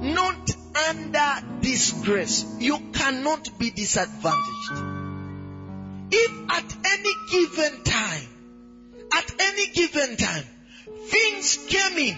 Not 0.00 0.50
under 0.88 1.60
disgrace. 1.60 2.44
You 2.58 2.78
cannot 2.92 3.58
be 3.58 3.70
disadvantaged. 3.70 4.97
If 6.10 6.50
at 6.50 6.76
any 6.84 7.14
given 7.30 7.84
time, 7.84 8.28
at 9.12 9.34
any 9.40 9.66
given 9.68 10.16
time, 10.16 10.44
things 11.06 11.58
came 11.68 11.98
in 11.98 12.16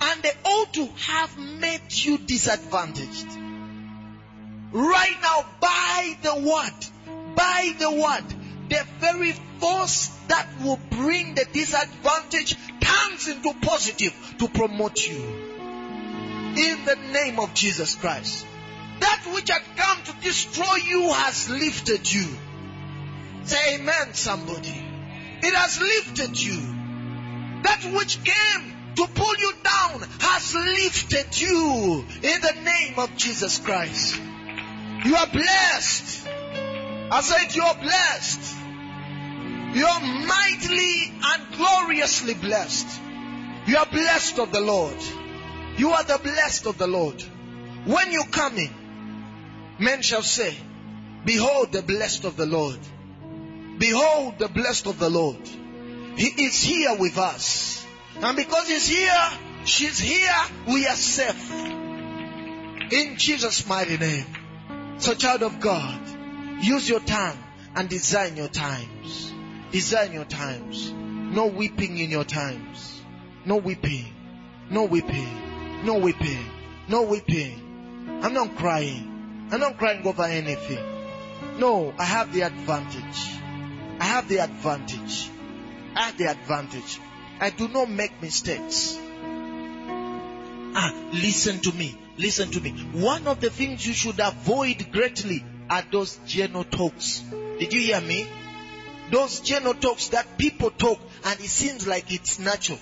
and 0.00 0.22
they 0.22 0.32
ought 0.44 0.72
to 0.74 0.86
have 0.86 1.38
made 1.38 1.92
you 1.92 2.18
disadvantaged. 2.18 3.26
Right 4.72 5.16
now, 5.22 5.46
by 5.60 6.16
the 6.22 6.34
word, 6.34 7.34
by 7.36 7.74
the 7.78 7.90
word, 7.90 8.24
the 8.68 8.84
very 8.98 9.32
force 9.58 10.08
that 10.28 10.48
will 10.62 10.80
bring 10.90 11.34
the 11.34 11.46
disadvantage 11.52 12.56
turns 12.80 13.28
into 13.28 13.54
positive 13.60 14.14
to 14.38 14.48
promote 14.48 15.06
you. 15.06 15.16
In 15.16 16.84
the 16.84 16.96
name 17.12 17.38
of 17.38 17.54
Jesus 17.54 17.94
Christ. 17.94 18.46
That 19.00 19.22
which 19.34 19.50
had 19.50 19.62
come 19.76 20.02
to 20.04 20.12
destroy 20.22 20.76
you 20.86 21.12
has 21.12 21.50
lifted 21.50 22.12
you. 22.12 22.26
Say 23.44 23.76
amen, 23.76 24.14
somebody. 24.14 24.74
It 25.42 25.54
has 25.54 25.80
lifted 25.80 26.42
you. 26.42 26.60
That 27.62 27.82
which 27.94 28.22
came 28.24 28.74
to 28.96 29.06
pull 29.06 29.36
you 29.38 29.52
down 29.62 30.00
has 30.20 30.54
lifted 30.54 31.40
you 31.40 32.04
in 32.22 32.40
the 32.40 32.54
name 32.62 32.98
of 32.98 33.16
Jesus 33.16 33.58
Christ. 33.58 34.16
You 35.04 35.16
are 35.16 35.26
blessed. 35.26 36.26
I 37.10 37.20
said 37.20 37.54
you're 37.54 37.74
blessed. 37.74 38.56
You're 39.74 40.00
mightily 40.00 41.12
and 41.22 41.56
gloriously 41.56 42.34
blessed. 42.34 43.00
You 43.66 43.76
are 43.76 43.86
blessed 43.86 44.38
of 44.38 44.52
the 44.52 44.60
Lord. 44.60 44.96
You 45.76 45.90
are 45.90 46.04
the 46.04 46.18
blessed 46.22 46.66
of 46.66 46.78
the 46.78 46.86
Lord. 46.86 47.22
When 47.84 48.12
you 48.12 48.24
come 48.24 48.56
in, 48.56 48.70
men 49.78 50.00
shall 50.02 50.22
say, 50.22 50.56
Behold 51.24 51.72
the 51.72 51.82
blessed 51.82 52.24
of 52.24 52.36
the 52.36 52.46
Lord. 52.46 52.78
Behold 53.78 54.38
the 54.38 54.48
blessed 54.48 54.86
of 54.86 54.98
the 54.98 55.10
Lord. 55.10 55.40
He 56.16 56.44
is 56.44 56.62
here 56.62 56.96
with 56.98 57.18
us. 57.18 57.84
And 58.22 58.36
because 58.36 58.68
He's 58.68 58.86
here, 58.86 59.30
she's 59.64 59.98
here, 59.98 60.34
we 60.68 60.86
are 60.86 60.94
safe. 60.94 61.52
In 62.92 63.16
Jesus' 63.16 63.66
mighty 63.66 63.96
name. 63.96 64.26
So, 64.98 65.14
child 65.14 65.42
of 65.42 65.60
God, 65.60 66.00
use 66.62 66.88
your 66.88 67.00
tongue 67.00 67.38
and 67.74 67.88
design 67.88 68.36
your 68.36 68.48
times. 68.48 69.32
Design 69.72 70.12
your 70.12 70.24
times. 70.24 70.92
No 70.92 71.46
weeping 71.46 71.98
in 71.98 72.10
your 72.10 72.24
times. 72.24 73.02
No 73.44 73.56
weeping. 73.56 74.06
No 74.70 74.84
weeping. 74.84 75.84
No 75.84 75.98
weeping. 75.98 76.50
No 76.88 77.02
weeping. 77.02 78.20
I'm 78.22 78.32
not 78.32 78.56
crying. 78.56 79.48
I'm 79.50 79.60
not 79.60 79.76
crying 79.78 80.06
over 80.06 80.22
anything. 80.22 81.58
No, 81.58 81.92
I 81.98 82.04
have 82.04 82.32
the 82.32 82.42
advantage. 82.42 83.43
I 84.00 84.04
have 84.04 84.28
the 84.28 84.38
advantage. 84.38 85.30
I 85.94 86.02
have 86.04 86.18
the 86.18 86.30
advantage. 86.30 87.00
I 87.40 87.50
do 87.50 87.68
not 87.68 87.90
make 87.90 88.20
mistakes. 88.22 88.98
Ah, 90.76 90.92
listen 91.12 91.60
to 91.60 91.72
me. 91.72 91.96
Listen 92.16 92.50
to 92.50 92.60
me. 92.60 92.70
One 92.92 93.26
of 93.26 93.40
the 93.40 93.50
things 93.50 93.86
you 93.86 93.92
should 93.92 94.20
avoid 94.20 94.92
greatly 94.92 95.44
are 95.70 95.82
those 95.90 96.18
general. 96.26 96.64
Did 96.64 97.72
you 97.72 97.80
hear 97.80 98.00
me? 98.00 98.26
Those 99.10 99.40
general 99.40 99.74
that 99.74 100.26
people 100.38 100.70
talk 100.70 100.98
and 101.24 101.40
it 101.40 101.48
seems 101.48 101.86
like 101.86 102.12
it's 102.12 102.38
natural. 102.38 102.78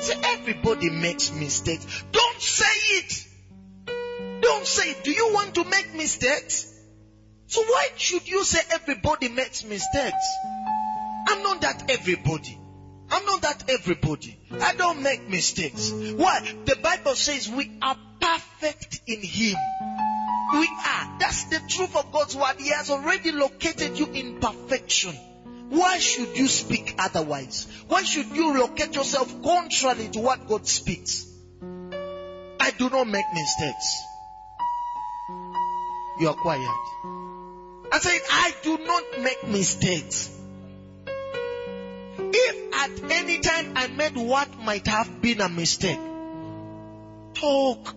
Say 0.00 0.14
everybody 0.22 0.90
makes 0.90 1.32
mistakes. 1.32 1.86
Don't 2.12 2.40
say 2.40 2.64
it. 2.98 3.26
Don't 4.40 4.66
say 4.66 4.90
it. 4.90 5.04
Do 5.04 5.10
you 5.10 5.32
want 5.32 5.54
to 5.54 5.64
make 5.64 5.94
mistakes? 5.94 6.77
So 7.48 7.62
why 7.62 7.88
should 7.96 8.28
you 8.28 8.44
say 8.44 8.60
everybody 8.70 9.30
makes 9.30 9.64
mistakes? 9.64 10.36
I'm 11.26 11.42
not 11.42 11.62
that 11.62 11.90
everybody. 11.90 12.58
I'm 13.10 13.24
not 13.24 13.42
that 13.42 13.64
everybody. 13.68 14.38
I 14.60 14.74
don't 14.74 15.02
make 15.02 15.28
mistakes. 15.28 15.90
Why? 15.90 16.40
The 16.66 16.76
Bible 16.76 17.14
says 17.14 17.48
we 17.48 17.70
are 17.80 17.96
perfect 18.20 19.00
in 19.06 19.22
Him. 19.22 19.56
We 20.52 20.68
are. 20.68 21.16
That's 21.18 21.44
the 21.44 21.60
truth 21.68 21.96
of 21.96 22.12
God's 22.12 22.36
word. 22.36 22.56
He 22.58 22.68
has 22.68 22.90
already 22.90 23.32
located 23.32 23.98
you 23.98 24.06
in 24.12 24.40
perfection. 24.40 25.14
Why 25.70 25.98
should 25.98 26.36
you 26.36 26.48
speak 26.48 26.96
otherwise? 26.98 27.66
Why 27.88 28.02
should 28.02 28.26
you 28.28 28.58
locate 28.58 28.94
yourself 28.94 29.42
contrary 29.42 30.08
to 30.08 30.20
what 30.20 30.48
God 30.48 30.66
speaks? 30.66 31.26
I 32.60 32.72
do 32.76 32.90
not 32.90 33.08
make 33.08 33.26
mistakes. 33.32 34.02
You 36.20 36.28
are 36.28 36.34
quiet. 36.34 37.17
I 37.90 37.98
said, 38.00 38.20
I 38.30 38.54
do 38.62 38.78
not 38.78 39.04
make 39.20 39.46
mistakes. 39.48 40.30
If 42.18 42.74
at 42.74 43.10
any 43.10 43.38
time 43.38 43.72
I 43.76 43.86
made 43.88 44.16
what 44.16 44.58
might 44.58 44.86
have 44.86 45.20
been 45.22 45.40
a 45.40 45.48
mistake, 45.48 45.98
talk 47.34 47.94